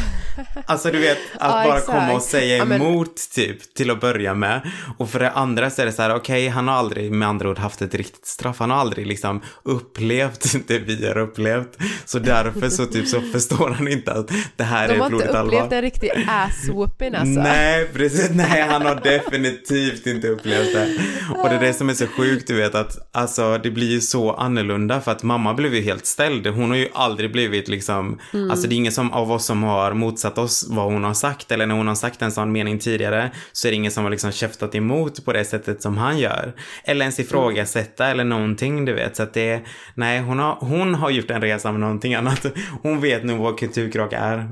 Alltså 0.65 0.91
du 0.91 0.99
vet, 0.99 1.17
att 1.17 1.39
ja, 1.39 1.49
bara 1.49 1.77
exakt. 1.77 1.85
komma 1.85 2.13
och 2.13 2.21
säga 2.21 2.57
emot 2.63 3.07
ja, 3.35 3.43
men... 3.43 3.55
typ 3.55 3.73
till 3.73 3.91
att 3.91 4.01
börja 4.01 4.33
med. 4.33 4.71
Och 4.97 5.09
för 5.09 5.19
det 5.19 5.31
andra 5.31 5.69
så 5.69 5.81
är 5.81 5.85
det 5.85 5.91
så 5.91 6.01
här, 6.01 6.15
okej, 6.15 6.19
okay, 6.19 6.49
han 6.49 6.67
har 6.67 6.75
aldrig 6.75 7.11
med 7.11 7.27
andra 7.27 7.49
ord 7.49 7.59
haft 7.59 7.81
ett 7.81 7.95
riktigt 7.95 8.25
straff. 8.25 8.59
Han 8.59 8.69
har 8.69 8.77
aldrig 8.77 9.07
liksom 9.07 9.41
upplevt 9.63 10.55
det 10.67 10.79
vi 10.79 11.07
har 11.07 11.17
upplevt. 11.17 11.77
Så 12.05 12.19
därför 12.19 12.69
så 12.69 12.85
typ 12.85 13.07
så 13.07 13.21
förstår 13.21 13.69
han 13.69 13.87
inte 13.87 14.13
att 14.13 14.31
det 14.55 14.63
här 14.63 14.87
De 14.87 15.01
är 15.01 15.09
blodigt 15.09 15.29
allvar. 15.29 15.51
De 15.51 15.57
har 15.57 15.63
inte 15.63 15.65
upplevt 15.65 15.73
en 15.73 15.81
riktig 15.81 16.11
ass-whooping 16.29 17.19
alltså. 17.19 17.41
Nej, 17.41 17.87
precis. 17.93 18.29
Nej, 18.33 18.61
han 18.69 18.81
har 18.81 18.95
definitivt 18.95 20.07
inte 20.07 20.27
upplevt 20.27 20.73
det. 20.73 20.97
Och 21.37 21.49
det 21.49 21.55
är 21.55 21.59
det 21.59 21.73
som 21.73 21.89
är 21.89 21.93
så 21.93 22.07
sjukt, 22.07 22.47
du 22.47 22.55
vet 22.55 22.75
att 22.75 23.09
alltså 23.11 23.57
det 23.57 23.71
blir 23.71 23.91
ju 23.91 24.01
så 24.01 24.33
annorlunda 24.33 25.01
för 25.01 25.11
att 25.11 25.23
mamma 25.23 25.53
blev 25.53 25.75
ju 25.75 25.81
helt 25.81 26.05
ställd. 26.05 26.47
Hon 26.47 26.69
har 26.69 26.77
ju 26.77 26.87
aldrig 26.93 27.31
blivit 27.31 27.67
liksom, 27.67 28.19
mm. 28.33 28.51
alltså 28.51 28.67
det 28.67 28.75
är 28.75 28.77
ingen 28.77 28.91
som 28.99 29.13
av 29.13 29.31
oss 29.31 29.45
som 29.45 29.63
har 29.63 29.93
motsatt 29.93 30.38
oss 30.38 30.65
vad 30.69 30.85
hon 30.85 31.03
har 31.03 31.13
sagt 31.13 31.51
eller 31.51 31.65
när 31.65 31.75
hon 31.75 31.88
har 31.88 31.95
sagt 31.95 32.21
en 32.21 32.31
sån 32.31 32.51
mening 32.51 32.79
tidigare 32.79 33.31
så 33.51 33.67
är 33.67 33.71
det 33.71 33.75
ingen 33.75 33.91
som 33.91 34.03
har 34.03 34.12
liksom 34.12 34.31
käftat 34.31 34.75
emot 34.75 35.25
på 35.25 35.33
det 35.33 35.45
sättet 35.45 35.81
som 35.81 35.97
han 35.97 36.17
gör. 36.17 36.53
Eller 36.83 37.01
ens 37.05 37.19
ifrågasätta 37.19 38.05
mm. 38.05 38.13
eller 38.13 38.23
någonting 38.23 38.85
du 38.85 38.93
vet. 38.93 39.15
Så 39.15 39.23
att 39.23 39.33
det, 39.33 39.62
nej 39.95 40.19
hon 40.19 40.39
har, 40.39 40.57
hon 40.59 40.95
har 40.95 41.09
gjort 41.09 41.31
en 41.31 41.41
resa 41.41 41.71
med 41.71 41.81
någonting 41.81 42.13
annat. 42.13 42.45
Hon 42.81 43.01
vet 43.01 43.23
nog 43.23 43.39
vad 43.39 43.59
kulturkrock 43.59 44.13
är. 44.13 44.51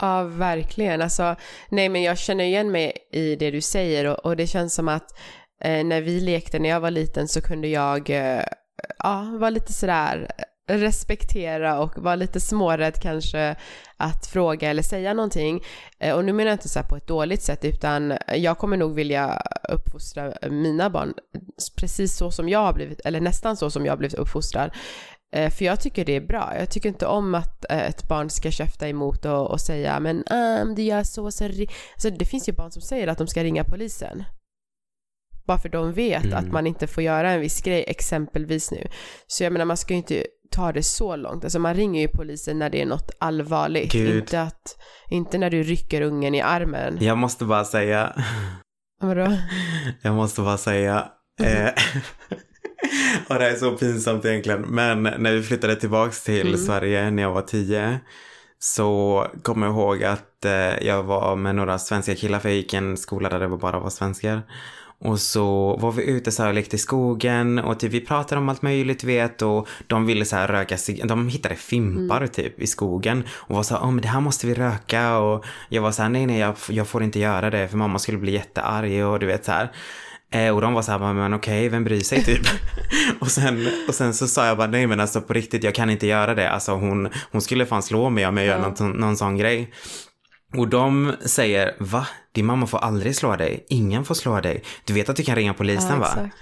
Ja, 0.00 0.22
verkligen. 0.22 1.02
Alltså, 1.02 1.36
nej 1.70 1.88
men 1.88 2.02
jag 2.02 2.18
känner 2.18 2.44
igen 2.44 2.70
mig 2.70 2.92
i 3.12 3.36
det 3.36 3.50
du 3.50 3.60
säger 3.60 4.04
och, 4.06 4.26
och 4.26 4.36
det 4.36 4.46
känns 4.46 4.74
som 4.74 4.88
att 4.88 5.18
eh, 5.64 5.84
när 5.84 6.00
vi 6.00 6.20
lekte 6.20 6.58
när 6.58 6.68
jag 6.68 6.80
var 6.80 6.90
liten 6.90 7.28
så 7.28 7.40
kunde 7.40 7.68
jag 7.68 8.10
eh, 8.10 8.44
ja, 8.98 9.36
vara 9.38 9.50
lite 9.50 9.72
sådär 9.72 10.30
respektera 10.66 11.80
och 11.80 11.98
vara 11.98 12.14
lite 12.14 12.40
smårädd 12.40 13.00
kanske 13.00 13.56
att 13.96 14.26
fråga 14.26 14.70
eller 14.70 14.82
säga 14.82 15.14
någonting. 15.14 15.62
Eh, 15.98 16.14
och 16.14 16.24
nu 16.24 16.32
menar 16.32 16.50
jag 16.50 16.54
inte 16.54 16.68
så 16.68 16.82
på 16.82 16.96
ett 16.96 17.06
dåligt 17.06 17.42
sätt 17.42 17.64
utan 17.64 18.14
jag 18.36 18.58
kommer 18.58 18.76
nog 18.76 18.94
vilja 18.94 19.42
uppfostra 19.68 20.32
mina 20.50 20.90
barn 20.90 21.14
precis 21.76 22.16
så 22.16 22.30
som 22.30 22.48
jag 22.48 22.58
har 22.58 22.72
blivit, 22.72 23.00
eller 23.00 23.20
nästan 23.20 23.56
så 23.56 23.70
som 23.70 23.84
jag 23.84 23.92
har 23.92 23.96
blivit 23.96 24.18
uppfostrad. 24.18 24.70
Eh, 25.34 25.50
för 25.50 25.64
jag 25.64 25.80
tycker 25.80 26.04
det 26.04 26.16
är 26.16 26.20
bra. 26.20 26.52
Jag 26.58 26.70
tycker 26.70 26.88
inte 26.88 27.06
om 27.06 27.34
att 27.34 27.70
eh, 27.70 27.88
ett 27.88 28.08
barn 28.08 28.30
ska 28.30 28.50
käfta 28.50 28.88
emot 28.88 29.24
och, 29.24 29.50
och 29.50 29.60
säga 29.60 30.00
men 30.00 30.24
um, 30.26 30.74
du 30.74 30.82
gör 30.82 31.02
så, 31.02 31.30
så 31.30 31.44
alltså, 31.44 32.10
det 32.18 32.24
finns 32.24 32.48
ju 32.48 32.52
barn 32.52 32.70
som 32.70 32.82
säger 32.82 33.08
att 33.08 33.18
de 33.18 33.26
ska 33.26 33.44
ringa 33.44 33.64
polisen. 33.64 34.24
Bara 35.46 35.58
för 35.58 35.68
de 35.68 35.92
vet 35.92 36.24
mm. 36.24 36.38
att 36.38 36.52
man 36.52 36.66
inte 36.66 36.86
får 36.86 37.02
göra 37.02 37.30
en 37.30 37.40
viss 37.40 37.60
grej, 37.62 37.84
exempelvis 37.86 38.70
nu. 38.70 38.86
Så 39.26 39.44
jag 39.44 39.52
menar, 39.52 39.64
man 39.64 39.76
ska 39.76 39.94
ju 39.94 39.98
inte 39.98 40.26
ta 40.54 40.72
det 40.72 40.82
så 40.82 41.16
långt. 41.16 41.44
Alltså 41.44 41.58
man 41.58 41.74
ringer 41.74 42.00
ju 42.00 42.08
polisen 42.08 42.58
när 42.58 42.70
det 42.70 42.82
är 42.82 42.86
något 42.86 43.10
allvarligt. 43.18 43.94
Inte, 43.94 44.42
att, 44.42 44.78
inte 45.10 45.38
när 45.38 45.50
du 45.50 45.62
rycker 45.62 46.02
ungen 46.02 46.34
i 46.34 46.40
armen. 46.40 46.98
Jag 47.00 47.18
måste 47.18 47.44
bara 47.44 47.64
säga. 47.64 48.12
Vadå? 49.00 49.36
Jag 50.02 50.14
måste 50.14 50.40
bara 50.40 50.56
säga. 50.56 51.08
Eh, 51.40 51.70
och 53.28 53.34
det 53.34 53.50
är 53.50 53.54
så 53.54 53.72
pinsamt 53.72 54.24
egentligen. 54.24 54.60
Men 54.60 55.02
när 55.02 55.32
vi 55.32 55.42
flyttade 55.42 55.76
tillbaks 55.76 56.24
till 56.24 56.46
mm. 56.46 56.58
Sverige 56.58 57.10
när 57.10 57.22
jag 57.22 57.32
var 57.32 57.42
tio. 57.42 58.00
Så 58.58 59.26
kommer 59.42 59.66
jag 59.66 59.74
ihåg 59.74 60.04
att 60.04 60.44
eh, 60.44 60.86
jag 60.86 61.02
var 61.02 61.36
med 61.36 61.54
några 61.54 61.78
svenska 61.78 62.14
killar 62.14 62.38
för 62.38 62.48
jag 62.48 62.56
gick 62.56 62.74
i 62.74 62.76
en 62.76 62.96
skola 62.96 63.28
där 63.28 63.40
det 63.40 63.48
bara 63.48 63.78
var 63.78 63.90
svenskar. 63.90 64.42
Och 65.04 65.20
så 65.20 65.76
var 65.76 65.92
vi 65.92 66.02
ute 66.02 66.32
så 66.32 66.42
här 66.42 66.48
och 66.48 66.54
lekte 66.54 66.76
i 66.76 66.78
skogen 66.78 67.58
och 67.58 67.80
typ 67.80 67.92
vi 67.92 68.00
pratade 68.00 68.40
om 68.40 68.48
allt 68.48 68.62
möjligt 68.62 69.04
vet 69.04 69.42
och 69.42 69.68
de 69.86 70.06
ville 70.06 70.24
så 70.24 70.36
här 70.36 70.48
röka 70.48 70.76
sig, 70.76 71.00
de 71.04 71.28
hittade 71.28 71.54
fimpar 71.54 72.16
mm. 72.16 72.28
typ 72.28 72.60
i 72.60 72.66
skogen 72.66 73.24
och 73.30 73.56
var 73.56 73.62
så 73.62 73.74
här, 73.74 73.82
oh, 73.82 73.90
men 73.90 74.02
det 74.02 74.08
här 74.08 74.20
måste 74.20 74.46
vi 74.46 74.54
röka 74.54 75.18
och 75.18 75.44
jag 75.68 75.82
var 75.82 75.92
så 75.92 76.02
här, 76.02 76.08
nej 76.08 76.26
nej 76.26 76.38
jag, 76.38 76.54
jag 76.68 76.88
får 76.88 77.02
inte 77.02 77.18
göra 77.18 77.50
det 77.50 77.68
för 77.68 77.76
mamma 77.76 77.98
skulle 77.98 78.18
bli 78.18 78.32
jättearg 78.32 79.06
och 79.06 79.18
du 79.18 79.26
vet 79.26 79.44
så 79.44 79.52
här. 79.52 79.72
Eh, 80.30 80.54
och 80.54 80.60
de 80.60 80.74
var 80.74 80.82
så 80.82 80.92
här, 80.92 81.12
men 81.12 81.34
okej, 81.34 81.68
vem 81.68 81.84
bryr 81.84 82.00
sig 82.00 82.24
typ? 82.24 82.46
och, 83.20 83.30
sen, 83.30 83.68
och 83.88 83.94
sen 83.94 84.14
så 84.14 84.26
sa 84.26 84.46
jag 84.46 84.56
bara, 84.56 84.68
nej 84.68 84.86
men 84.86 85.00
alltså 85.00 85.20
på 85.20 85.32
riktigt, 85.32 85.64
jag 85.64 85.74
kan 85.74 85.90
inte 85.90 86.06
göra 86.06 86.34
det. 86.34 86.50
Alltså 86.50 86.72
hon, 86.72 87.08
hon 87.32 87.40
skulle 87.40 87.66
fan 87.66 87.82
slå 87.82 88.10
mig 88.10 88.26
om 88.26 88.36
jag 88.36 88.46
gör 88.46 88.58
någon, 88.58 88.90
någon 88.90 89.16
sån 89.16 89.36
grej. 89.36 89.70
Och 90.56 90.68
de 90.68 91.12
säger, 91.24 91.74
va? 91.78 92.06
Din 92.32 92.46
mamma 92.46 92.66
får 92.66 92.78
aldrig 92.78 93.16
slå 93.16 93.36
dig. 93.36 93.66
Ingen 93.68 94.04
får 94.04 94.14
slå 94.14 94.40
dig. 94.40 94.62
Du 94.84 94.92
vet 94.92 95.08
att 95.08 95.16
du 95.16 95.24
kan 95.24 95.36
ringa 95.36 95.54
polisen 95.54 95.90
ja, 95.90 95.98
va? 95.98 96.06
Exakt. 96.06 96.34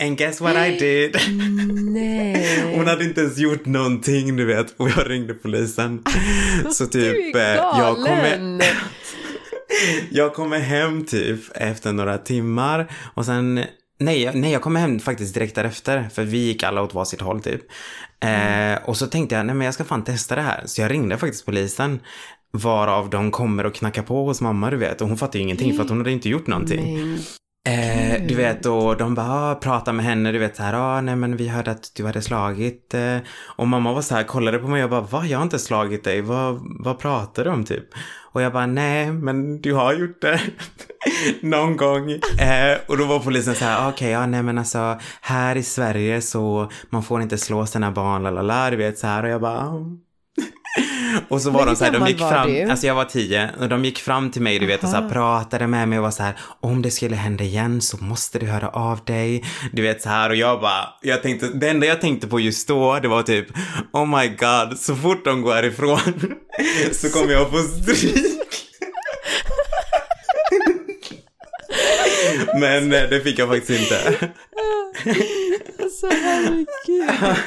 And 0.00 0.18
guess 0.18 0.40
what 0.40 0.56
I 0.56 0.78
did? 0.78 1.16
Nej. 1.92 2.74
Hon 2.76 2.86
hade 2.86 3.04
inte 3.04 3.20
ens 3.20 3.38
gjort 3.38 3.66
någonting 3.66 4.36
du 4.36 4.44
vet 4.44 4.74
och 4.76 4.88
jag 4.90 5.10
ringde 5.10 5.34
polisen. 5.34 6.04
Så 6.72 6.86
typ, 6.86 7.34
du 7.34 7.40
är 7.40 7.56
galen. 7.56 7.80
jag 7.80 7.96
kommer... 7.96 8.64
jag 10.10 10.34
kommer 10.34 10.58
hem 10.58 11.04
typ 11.04 11.40
efter 11.54 11.92
några 11.92 12.18
timmar 12.18 12.90
och 13.14 13.26
sen 13.26 13.64
Nej, 14.04 14.30
nej, 14.34 14.52
jag 14.52 14.62
kom 14.62 14.76
hem 14.76 14.98
faktiskt 14.98 15.34
direkt 15.34 15.54
därefter. 15.54 16.08
För 16.12 16.24
vi 16.24 16.38
gick 16.38 16.62
alla 16.62 16.82
åt 16.82 16.94
varsitt 16.94 17.20
håll 17.20 17.42
typ. 17.42 17.62
Mm. 18.20 18.72
Eh, 18.72 18.88
och 18.88 18.96
så 18.96 19.06
tänkte 19.06 19.34
jag, 19.34 19.46
nej 19.46 19.54
men 19.54 19.64
jag 19.64 19.74
ska 19.74 19.84
fan 19.84 20.04
testa 20.04 20.34
det 20.34 20.42
här. 20.42 20.62
Så 20.66 20.80
jag 20.80 20.90
ringde 20.90 21.18
faktiskt 21.18 21.46
polisen. 21.46 22.00
Varav 22.52 23.10
de 23.10 23.30
kommer 23.30 23.66
och 23.66 23.74
knackar 23.74 24.02
på 24.02 24.24
hos 24.24 24.40
mamma 24.40 24.70
du 24.70 24.76
vet. 24.76 25.00
Och 25.00 25.08
hon 25.08 25.18
fattar 25.18 25.38
ju 25.38 25.42
ingenting 25.42 25.76
för 25.76 25.82
att 25.82 25.88
hon 25.88 25.98
hade 25.98 26.12
inte 26.12 26.28
gjort 26.28 26.46
någonting. 26.46 26.98
Men... 26.98 27.18
Eh, 27.64 28.22
du 28.26 28.34
vet, 28.34 28.66
och 28.66 28.96
de 28.96 29.14
bara 29.14 29.50
ah, 29.50 29.54
pratar 29.54 29.92
med 29.92 30.04
henne, 30.04 30.32
du 30.32 30.38
vet 30.38 30.56
så 30.56 30.62
här, 30.62 30.74
ah, 30.74 31.00
nej 31.00 31.16
men 31.16 31.36
vi 31.36 31.48
hörde 31.48 31.70
att 31.70 31.94
du 31.94 32.06
hade 32.06 32.22
slagit. 32.22 32.94
Eh. 32.94 33.16
Och 33.56 33.68
mamma 33.68 33.92
var 33.92 34.02
så 34.02 34.14
här, 34.14 34.22
kollade 34.22 34.58
på 34.58 34.68
mig 34.68 34.84
och 34.84 34.90
bara, 34.90 35.00
va? 35.00 35.26
Jag 35.26 35.38
har 35.38 35.42
inte 35.42 35.58
slagit 35.58 36.04
dig, 36.04 36.20
vad, 36.20 36.60
vad 36.84 36.98
pratar 36.98 37.44
du 37.44 37.50
om 37.50 37.64
typ? 37.64 37.84
Och 38.32 38.42
jag 38.42 38.52
bara, 38.52 38.66
nej 38.66 39.12
men 39.12 39.60
du 39.60 39.74
har 39.74 39.94
gjort 39.94 40.20
det. 40.20 40.40
Någon 41.40 41.76
gång. 41.76 42.10
Eh, 42.40 42.78
och 42.88 42.98
då 42.98 43.04
var 43.04 43.18
polisen 43.18 43.54
så 43.54 43.64
här, 43.64 43.78
okej, 43.78 43.92
okay, 43.94 44.10
ja 44.10 44.26
nej 44.26 44.42
men 44.42 44.58
alltså 44.58 44.98
här 45.20 45.56
i 45.56 45.62
Sverige 45.62 46.22
så 46.22 46.70
man 46.90 47.02
får 47.02 47.22
inte 47.22 47.38
slå 47.38 47.66
sina 47.66 47.90
barn, 47.90 48.22
lalala, 48.22 48.70
du 48.70 48.76
vet 48.76 48.98
så 48.98 49.06
här. 49.06 49.22
Och 49.22 49.28
jag 49.28 49.40
bara, 49.40 49.58
ah. 49.58 49.80
Och 51.28 51.42
så 51.42 51.50
var 51.50 51.60
Men 51.60 51.68
de 51.68 51.76
så 51.76 51.84
här, 51.84 51.92
de 51.92 52.06
gick 52.06 52.18
fram, 52.18 52.52
du? 52.52 52.62
alltså 52.62 52.86
jag 52.86 52.94
var 52.94 53.04
tio, 53.04 53.50
och 53.60 53.68
de 53.68 53.84
gick 53.84 53.98
fram 53.98 54.30
till 54.30 54.42
mig, 54.42 54.58
du 54.58 54.66
vet, 54.66 54.82
och 54.82 54.88
så 54.88 54.96
här, 54.96 55.08
pratade 55.08 55.66
med 55.66 55.88
mig 55.88 55.98
och 55.98 56.04
var 56.04 56.10
så 56.10 56.22
här, 56.22 56.34
om 56.60 56.82
det 56.82 56.90
skulle 56.90 57.16
hända 57.16 57.44
igen 57.44 57.80
så 57.80 57.96
måste 57.96 58.38
du 58.38 58.46
höra 58.46 58.68
av 58.68 59.00
dig. 59.04 59.44
Du 59.72 59.82
vet 59.82 60.02
så 60.02 60.08
här, 60.08 60.30
och 60.30 60.36
jag 60.36 60.60
bara, 60.60 60.88
jag 61.02 61.22
tänkte, 61.22 61.46
det 61.48 61.68
enda 61.68 61.86
jag 61.86 62.00
tänkte 62.00 62.26
på 62.26 62.40
just 62.40 62.68
då, 62.68 62.98
det 63.02 63.08
var 63.08 63.22
typ, 63.22 63.46
oh 63.92 64.06
my 64.20 64.28
god, 64.28 64.78
så 64.78 64.96
fort 64.96 65.24
de 65.24 65.42
går 65.42 65.54
härifrån 65.54 65.98
så 66.92 67.08
kommer 67.08 67.32
jag 67.32 67.50
få 67.50 67.58
stryk. 67.58 68.68
Men 72.60 72.92
eh, 72.92 73.02
det 73.10 73.20
fick 73.20 73.38
jag 73.38 73.48
faktiskt 73.48 73.80
inte. 73.80 74.28
Alltså 76.02 76.24
herregud, 76.24 76.66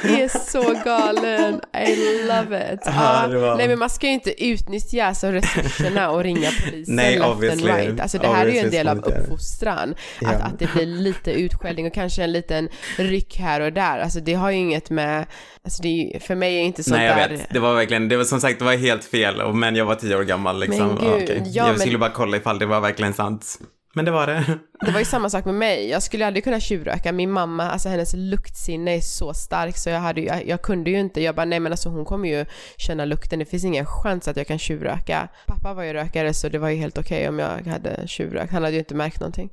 det 0.02 0.22
är 0.22 0.28
så 0.28 0.82
galen. 0.84 1.60
I 1.88 2.26
love 2.26 2.74
it. 2.74 2.80
Ah, 2.84 3.28
var... 3.28 3.56
Nej 3.56 3.68
men 3.68 3.78
man 3.78 3.90
ska 3.90 4.06
ju 4.06 4.12
inte 4.12 4.44
utnyttja 4.44 5.04
alltså, 5.04 5.26
resurserna 5.26 6.10
och 6.10 6.22
ringa 6.22 6.50
polisen 6.64 6.96
Nej, 6.96 7.18
left 7.18 7.28
obviously. 7.28 7.70
and 7.70 7.80
right. 7.80 8.00
Alltså 8.00 8.18
det 8.18 8.28
här 8.28 8.46
är 8.46 8.50
ju 8.50 8.58
en 8.58 8.70
del 8.70 8.88
av 8.88 8.98
uppfostran. 8.98 9.94
Yeah. 10.22 10.34
Att, 10.34 10.42
att 10.42 10.58
det 10.58 10.72
blir 10.72 10.86
lite 10.86 11.32
utskällning 11.32 11.86
och 11.86 11.94
kanske 11.94 12.24
en 12.24 12.32
liten 12.32 12.68
ryck 12.96 13.36
här 13.38 13.60
och 13.60 13.72
där. 13.72 13.98
Alltså 13.98 14.20
det 14.20 14.34
har 14.34 14.50
ju 14.50 14.56
inget 14.56 14.90
med, 14.90 15.26
alltså 15.64 15.82
det 15.82 15.88
är, 16.14 16.20
för 16.20 16.34
mig 16.34 16.56
är 16.56 16.62
inte 16.62 16.82
sånt 16.82 16.96
Nej 16.96 17.06
jag 17.06 17.16
där... 17.16 17.28
vet, 17.28 17.50
det 17.50 17.58
var 17.58 17.74
verkligen, 17.74 18.08
det 18.08 18.16
var 18.16 18.24
som 18.24 18.40
sagt 18.40 18.58
det 18.58 18.64
var 18.64 18.76
helt 18.76 19.04
fel 19.04 19.52
men 19.54 19.76
jag 19.76 19.84
var 19.84 19.94
tio 19.94 20.16
år 20.16 20.22
gammal 20.22 20.60
liksom. 20.60 20.88
Men 20.88 20.96
gud, 20.96 21.22
okay. 21.22 21.42
ja, 21.44 21.66
jag 21.66 21.80
skulle 21.80 21.98
bara 21.98 22.10
kolla 22.10 22.36
ifall 22.36 22.58
det 22.58 22.66
var 22.66 22.80
verkligen 22.80 23.14
sant. 23.14 23.58
Men 23.96 24.04
det 24.04 24.10
var 24.10 24.26
det. 24.26 24.58
Det 24.80 24.90
var 24.90 24.98
ju 24.98 25.04
samma 25.04 25.30
sak 25.30 25.44
med 25.44 25.54
mig. 25.54 25.88
Jag 25.88 26.02
skulle 26.02 26.26
aldrig 26.26 26.44
kunna 26.44 26.60
tjuvröka. 26.60 27.12
Min 27.12 27.30
mamma, 27.30 27.70
alltså 27.70 27.88
hennes 27.88 28.14
luktsinne 28.16 28.96
är 28.96 29.00
så 29.00 29.34
stark 29.34 29.76
så 29.76 29.90
jag, 29.90 30.00
hade, 30.00 30.20
jag, 30.20 30.46
jag 30.46 30.62
kunde 30.62 30.90
ju 30.90 31.00
inte. 31.00 31.22
Jag 31.22 31.34
bara, 31.34 31.44
nej 31.44 31.60
men 31.60 31.72
alltså 31.72 31.88
hon 31.88 32.04
kommer 32.04 32.28
ju 32.28 32.44
känna 32.76 33.04
lukten. 33.04 33.38
Det 33.38 33.44
finns 33.44 33.64
ingen 33.64 33.86
chans 33.86 34.28
att 34.28 34.36
jag 34.36 34.46
kan 34.46 34.58
tjuvröka. 34.58 35.28
Pappa 35.46 35.74
var 35.74 35.82
ju 35.82 35.92
rökare 35.92 36.34
så 36.34 36.48
det 36.48 36.58
var 36.58 36.68
ju 36.68 36.76
helt 36.76 36.98
okej 36.98 37.18
okay 37.18 37.28
om 37.28 37.38
jag 37.38 37.72
hade 37.72 38.08
tjuvrökt. 38.08 38.52
Han 38.52 38.62
hade 38.62 38.72
ju 38.72 38.78
inte 38.78 38.94
märkt 38.94 39.20
någonting. 39.20 39.50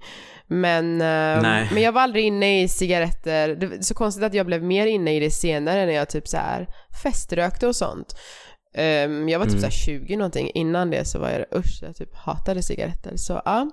Men, 0.47 1.01
eh, 1.01 1.67
men 1.73 1.81
jag 1.81 1.91
var 1.91 2.01
aldrig 2.01 2.25
inne 2.25 2.63
i 2.63 2.67
cigaretter. 2.67 3.55
Det 3.55 3.65
är 3.65 3.81
så 3.81 3.93
konstigt 3.93 4.23
att 4.23 4.33
jag 4.33 4.45
blev 4.45 4.63
mer 4.63 4.87
inne 4.87 5.15
i 5.15 5.19
det 5.19 5.31
senare 5.31 5.85
när 5.85 5.93
jag 5.93 6.09
typ 6.09 6.27
så 6.27 6.37
här 6.37 6.67
feströkte 7.03 7.67
och 7.67 7.75
sånt. 7.75 8.15
Um, 8.77 9.29
jag 9.29 9.39
var 9.39 9.45
typ 9.45 9.57
mm. 9.57 9.71
så 9.71 9.77
20 9.77 10.15
någonting, 10.15 10.51
innan 10.53 10.89
det 10.89 11.05
så 11.05 11.19
var 11.19 11.29
jag 11.29 11.59
usch, 11.59 11.79
jag 11.81 11.95
typ 11.95 12.15
hatade 12.15 12.63
cigaretter. 12.63 13.17
Så 13.17 13.41
ja. 13.45 13.69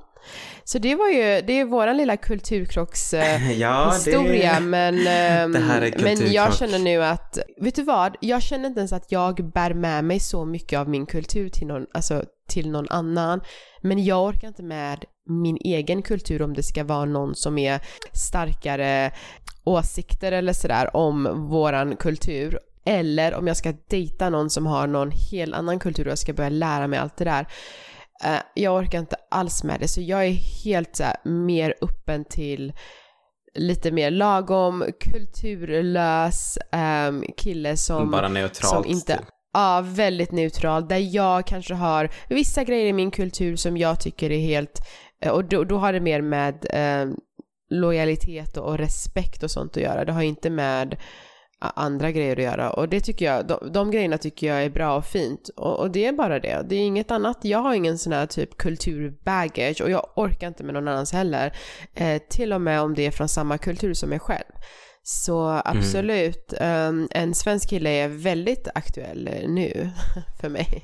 Så 0.65 0.79
det 0.79 0.95
var 0.95 1.09
ju, 1.09 1.41
det 1.47 1.53
är 1.53 1.65
våran 1.65 1.97
lilla 1.97 2.17
kulturkrockshistoria 2.17 3.37
uh, 3.37 3.53
ja, 3.61 3.95
det, 4.05 4.61
men, 4.61 4.95
um, 5.45 5.53
men 6.03 6.33
jag 6.33 6.55
känner 6.55 6.79
nu 6.79 7.05
att, 7.05 7.39
vet 7.61 7.75
du 7.75 7.83
vad? 7.83 8.17
Jag 8.21 8.43
känner 8.43 8.69
inte 8.69 8.81
ens 8.81 8.93
att 8.93 9.13
jag 9.13 9.53
bär 9.53 9.75
med 9.75 10.05
mig 10.05 10.21
så 10.21 10.45
mycket 10.45 10.79
av 10.79 10.89
min 10.89 11.07
kultur 11.07 11.49
till 11.49 11.67
någon, 11.67 11.87
alltså 11.95 12.25
till 12.49 12.71
någon 12.71 12.89
annan. 12.91 13.41
Men 13.83 14.05
jag 14.05 14.25
orkar 14.25 14.49
inte 14.49 14.63
med 14.63 15.05
min 15.27 15.57
egen 15.61 16.03
kultur 16.03 16.43
om 16.43 16.55
det 16.55 16.63
ska 16.63 16.85
vara 16.85 17.05
någon 17.05 17.35
som 17.35 17.59
är 17.59 17.81
starkare 18.13 19.13
åsikter 19.65 20.33
eller 20.33 20.53
sådär 20.53 20.97
om 20.97 21.49
våran 21.49 21.97
kultur 21.97 22.59
eller 22.85 23.35
om 23.35 23.47
jag 23.47 23.57
ska 23.57 23.73
dejta 23.89 24.31
någon 24.31 24.51
som 24.51 24.67
har 24.67 24.87
någon 24.87 25.11
helt 25.31 25.55
annan 25.55 25.79
kultur 25.79 26.05
och 26.05 26.11
jag 26.11 26.19
ska 26.19 26.33
börja 26.33 26.51
lära 26.51 26.87
mig 26.87 26.99
allt 26.99 27.17
det 27.17 27.25
där. 27.25 27.47
Uh, 28.25 28.41
jag 28.55 28.75
orkar 28.75 28.99
inte 28.99 29.17
alls 29.31 29.65
med 29.65 29.81
det 29.81 29.89
så 29.89 30.01
jag 30.01 30.27
är 30.27 30.33
helt 30.65 30.97
så 30.97 31.05
här, 31.05 31.17
mer 31.25 31.75
öppen 31.81 32.25
till 32.25 32.73
lite 33.55 33.91
mer 33.91 34.11
lagom 34.11 34.85
kulturlös 35.01 36.59
um, 37.09 37.25
kille 37.37 37.77
som... 37.77 38.11
Bara 38.11 38.29
neutralt. 38.29 38.85
Som 38.85 38.85
inte, 38.87 39.17
typ. 39.17 39.27
Ja, 39.53 39.85
väldigt 39.87 40.33
neutral. 40.33 40.89
Där 40.89 41.15
jag 41.15 41.47
kanske 41.47 41.75
har 41.75 42.11
vissa 42.29 42.65
grejer 42.65 42.87
i 42.87 42.93
min 42.93 43.11
kultur 43.11 43.57
som 43.57 43.77
jag 43.77 44.01
tycker 44.01 44.31
är 44.31 44.39
helt... 44.39 44.81
Eh, 45.23 45.33
och 45.33 45.45
då, 45.45 45.65
då 45.65 45.79
har 45.79 45.93
det 45.93 46.01
mer 46.01 46.21
med 46.21 46.67
eh, 46.71 47.13
lojalitet 47.71 48.57
och, 48.57 48.69
och, 48.69 48.79
respekt 48.79 49.43
och 49.43 49.51
sånt 49.51 49.77
att 49.77 49.83
göra. 49.83 50.05
Det 50.05 50.13
har 50.13 50.23
inte 50.23 50.51
med 50.51 50.97
andra 51.61 52.11
grejer 52.11 52.37
att 52.37 52.43
göra 52.43 52.71
och 52.71 52.89
det 52.89 53.01
tycker 53.01 53.25
jag, 53.25 53.47
de, 53.47 53.73
de 53.73 53.91
grejerna 53.91 54.19
tycker 54.19 54.47
jag 54.47 54.65
är 54.65 54.71
bra 54.71 54.97
och 54.97 55.07
fint 55.07 55.49
och, 55.57 55.79
och, 55.81 55.91
det 55.91 56.07
är 56.07 56.13
bara 56.13 56.41
det. 56.41 56.67
Det 56.69 56.75
är 56.75 56.81
inget 56.81 57.11
annat, 57.11 57.39
jag 57.43 57.59
har 57.59 57.75
ingen 57.75 57.99
sån 57.99 58.13
här 58.13 58.27
typ 58.27 58.57
kulturbaggage 58.57 59.81
och 59.81 59.91
jag 59.91 60.07
orkar 60.17 60.49
inte 60.49 60.65
med 60.65 60.75
någon 60.75 60.89
annans 60.89 61.13
heller. 61.13 61.57
Eh, 61.95 62.23
till 62.29 62.53
och 62.53 62.61
med 62.61 62.81
om 62.81 62.95
det 62.95 63.07
är 63.07 63.11
från 63.11 63.29
samma 63.29 63.59
kultur 63.59 63.95
som 63.95 64.13
jag 64.13 64.23
själv. 64.23 64.53
Så 65.03 65.61
absolut, 65.65 66.53
mm. 66.53 66.89
um, 66.89 67.09
en 67.11 67.35
svensk 67.35 67.69
kille 67.69 67.91
är 67.91 68.09
väldigt 68.09 68.69
aktuell 68.75 69.29
eh, 69.29 69.49
nu 69.49 69.91
för 70.41 70.49
mig. 70.49 70.83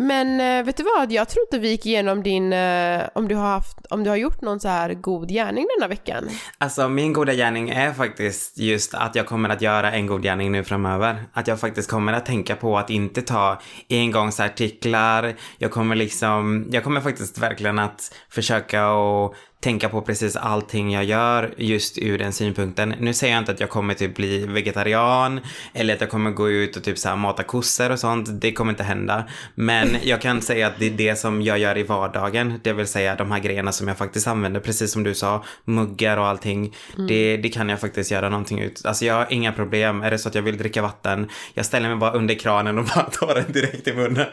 Men 0.00 0.40
eh, 0.40 0.64
vet 0.64 0.76
du 0.76 0.82
vad, 0.82 1.12
jag 1.12 1.28
tror 1.28 1.42
inte 1.42 1.58
vi 1.58 1.68
gick 1.68 1.86
igenom 1.86 2.22
din, 2.22 2.52
eh, 2.52 3.02
om 3.14 3.28
du 3.28 3.34
har 3.34 3.48
haft, 3.48 3.86
om 3.90 4.04
du 4.04 4.10
har 4.10 4.16
gjort 4.16 4.40
någon 4.40 4.60
så 4.60 4.68
här 4.68 4.94
god 4.94 5.28
gärning 5.28 5.66
denna 5.78 5.88
veckan. 5.88 6.28
Alltså 6.58 6.88
min 6.88 7.12
goda 7.12 7.34
gärning 7.34 7.70
är 7.70 7.92
faktiskt 7.92 8.58
just 8.58 8.94
att 8.94 9.14
jag 9.14 9.26
kommer 9.26 9.48
att 9.48 9.62
göra 9.62 9.92
en 9.92 10.06
god 10.06 10.22
gärning 10.22 10.52
nu 10.52 10.64
framöver. 10.64 11.24
Att 11.32 11.48
jag 11.48 11.60
faktiskt 11.60 11.90
kommer 11.90 12.12
att 12.12 12.26
tänka 12.26 12.56
på 12.56 12.78
att 12.78 12.90
inte 12.90 13.22
ta 13.22 13.60
engångsartiklar. 13.90 15.34
Jag 15.58 15.70
kommer 15.70 15.96
liksom, 15.96 16.66
jag 16.70 16.84
kommer 16.84 17.00
faktiskt 17.00 17.38
verkligen 17.38 17.78
att 17.78 18.14
försöka 18.30 18.90
och 18.90 19.34
tänka 19.60 19.88
på 19.88 20.02
precis 20.02 20.36
allting 20.36 20.92
jag 20.92 21.04
gör 21.04 21.54
just 21.56 21.98
ur 21.98 22.18
den 22.18 22.32
synpunkten. 22.32 22.94
Nu 23.00 23.14
säger 23.14 23.34
jag 23.34 23.40
inte 23.40 23.52
att 23.52 23.60
jag 23.60 23.70
kommer 23.70 23.94
typ 23.94 24.14
bli 24.14 24.46
vegetarian 24.46 25.40
eller 25.74 25.94
att 25.94 26.00
jag 26.00 26.10
kommer 26.10 26.30
gå 26.30 26.50
ut 26.50 26.76
och 26.76 26.84
typ 26.84 26.98
så 26.98 27.08
här 27.08 27.16
mata 27.16 27.42
kossor 27.42 27.90
och 27.90 27.98
sånt. 27.98 28.28
Det 28.40 28.52
kommer 28.52 28.72
inte 28.72 28.82
hända. 28.82 29.24
Men 29.54 29.96
jag 30.02 30.20
kan 30.20 30.42
säga 30.42 30.66
att 30.66 30.78
det 30.78 30.86
är 30.86 30.90
det 30.90 31.16
som 31.16 31.42
jag 31.42 31.58
gör 31.58 31.78
i 31.78 31.82
vardagen. 31.82 32.60
Det 32.62 32.72
vill 32.72 32.86
säga 32.86 33.14
de 33.14 33.30
här 33.30 33.38
grejerna 33.38 33.72
som 33.72 33.88
jag 33.88 33.98
faktiskt 33.98 34.26
använder. 34.26 34.60
Precis 34.60 34.92
som 34.92 35.02
du 35.02 35.14
sa, 35.14 35.44
muggar 35.64 36.16
och 36.16 36.26
allting. 36.26 36.74
Mm. 36.94 37.06
Det, 37.06 37.36
det 37.36 37.48
kan 37.48 37.68
jag 37.68 37.80
faktiskt 37.80 38.10
göra 38.10 38.28
någonting 38.28 38.60
ut. 38.60 38.86
Alltså 38.86 39.04
jag 39.04 39.14
har 39.14 39.26
inga 39.30 39.52
problem. 39.52 40.02
Är 40.02 40.10
det 40.10 40.18
så 40.18 40.28
att 40.28 40.34
jag 40.34 40.42
vill 40.42 40.58
dricka 40.58 40.82
vatten, 40.82 41.28
jag 41.54 41.66
ställer 41.66 41.88
mig 41.88 41.98
bara 41.98 42.12
under 42.12 42.34
kranen 42.34 42.78
och 42.78 42.84
bara 42.94 43.10
tar 43.10 43.34
den 43.34 43.52
direkt 43.52 43.88
i 43.88 43.92
munnen. 43.92 44.26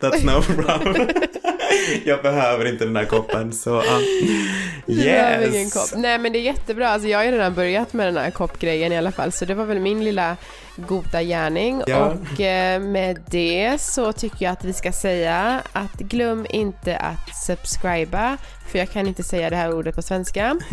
That's 0.00 0.24
no 0.24 0.42
problem. 0.54 1.08
jag 2.04 2.22
behöver 2.22 2.64
inte 2.64 2.84
den 2.84 2.94
där 2.94 3.04
koppen 3.04 3.52
så 3.52 3.80
uh. 3.80 4.00
yes. 4.86 5.54
ingen 5.54 5.70
kopp. 5.70 5.90
Nej 5.96 6.18
men 6.18 6.32
det 6.32 6.38
är 6.38 6.42
jättebra, 6.42 6.88
alltså 6.88 7.08
jag 7.08 7.18
har 7.18 7.24
ju 7.24 7.30
redan 7.30 7.54
börjat 7.54 7.92
med 7.92 8.06
den 8.06 8.16
här 8.16 8.30
koppgrejen 8.30 8.92
i 8.92 8.98
alla 8.98 9.12
fall 9.12 9.32
så 9.32 9.44
det 9.44 9.54
var 9.54 9.64
väl 9.64 9.80
min 9.80 10.04
lilla 10.04 10.36
goda 10.76 11.22
gärning 11.22 11.82
ja. 11.86 12.06
och 12.06 12.40
eh, 12.40 12.80
med 12.80 13.22
det 13.30 13.76
så 13.80 14.12
tycker 14.12 14.44
jag 14.44 14.52
att 14.52 14.64
vi 14.64 14.72
ska 14.72 14.92
säga 14.92 15.62
att 15.72 15.98
glöm 15.98 16.46
inte 16.50 16.96
att 16.96 17.36
subscriba 17.46 18.38
för 18.68 18.78
jag 18.78 18.90
kan 18.90 19.06
inte 19.06 19.22
säga 19.22 19.50
det 19.50 19.56
här 19.56 19.74
ordet 19.74 19.94
på 19.94 20.02
svenska. 20.02 20.56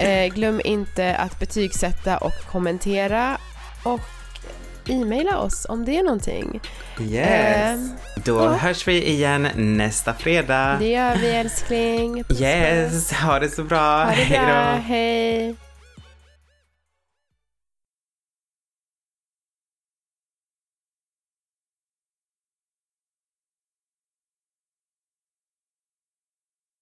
Eh, 0.00 0.34
glöm 0.34 0.60
inte 0.64 1.16
att 1.16 1.40
betygsätta 1.40 2.18
och 2.18 2.32
kommentera 2.50 3.38
och 3.82 4.17
e-maila 4.90 5.38
oss 5.38 5.66
om 5.68 5.84
det 5.84 5.98
är 5.98 6.02
någonting. 6.02 6.60
Yes. 7.00 7.26
Eh, 7.26 8.22
Då 8.24 8.36
ja. 8.36 8.48
hörs 8.48 8.88
vi 8.88 9.08
igen 9.08 9.48
nästa 9.54 10.14
fredag. 10.14 10.76
Det 10.80 10.88
gör 10.90 11.16
vi 11.16 11.28
älskling. 11.30 12.24
Puss 12.24 12.40
yes, 12.40 13.12
ha 13.12 13.38
det 13.38 13.48
så 13.48 13.64
bra. 13.64 14.04
Ha 14.04 14.10
det 14.10 14.28
bra. 14.28 14.38
Hej 14.38 14.76
då. 14.76 14.82
Hej. 14.88 15.56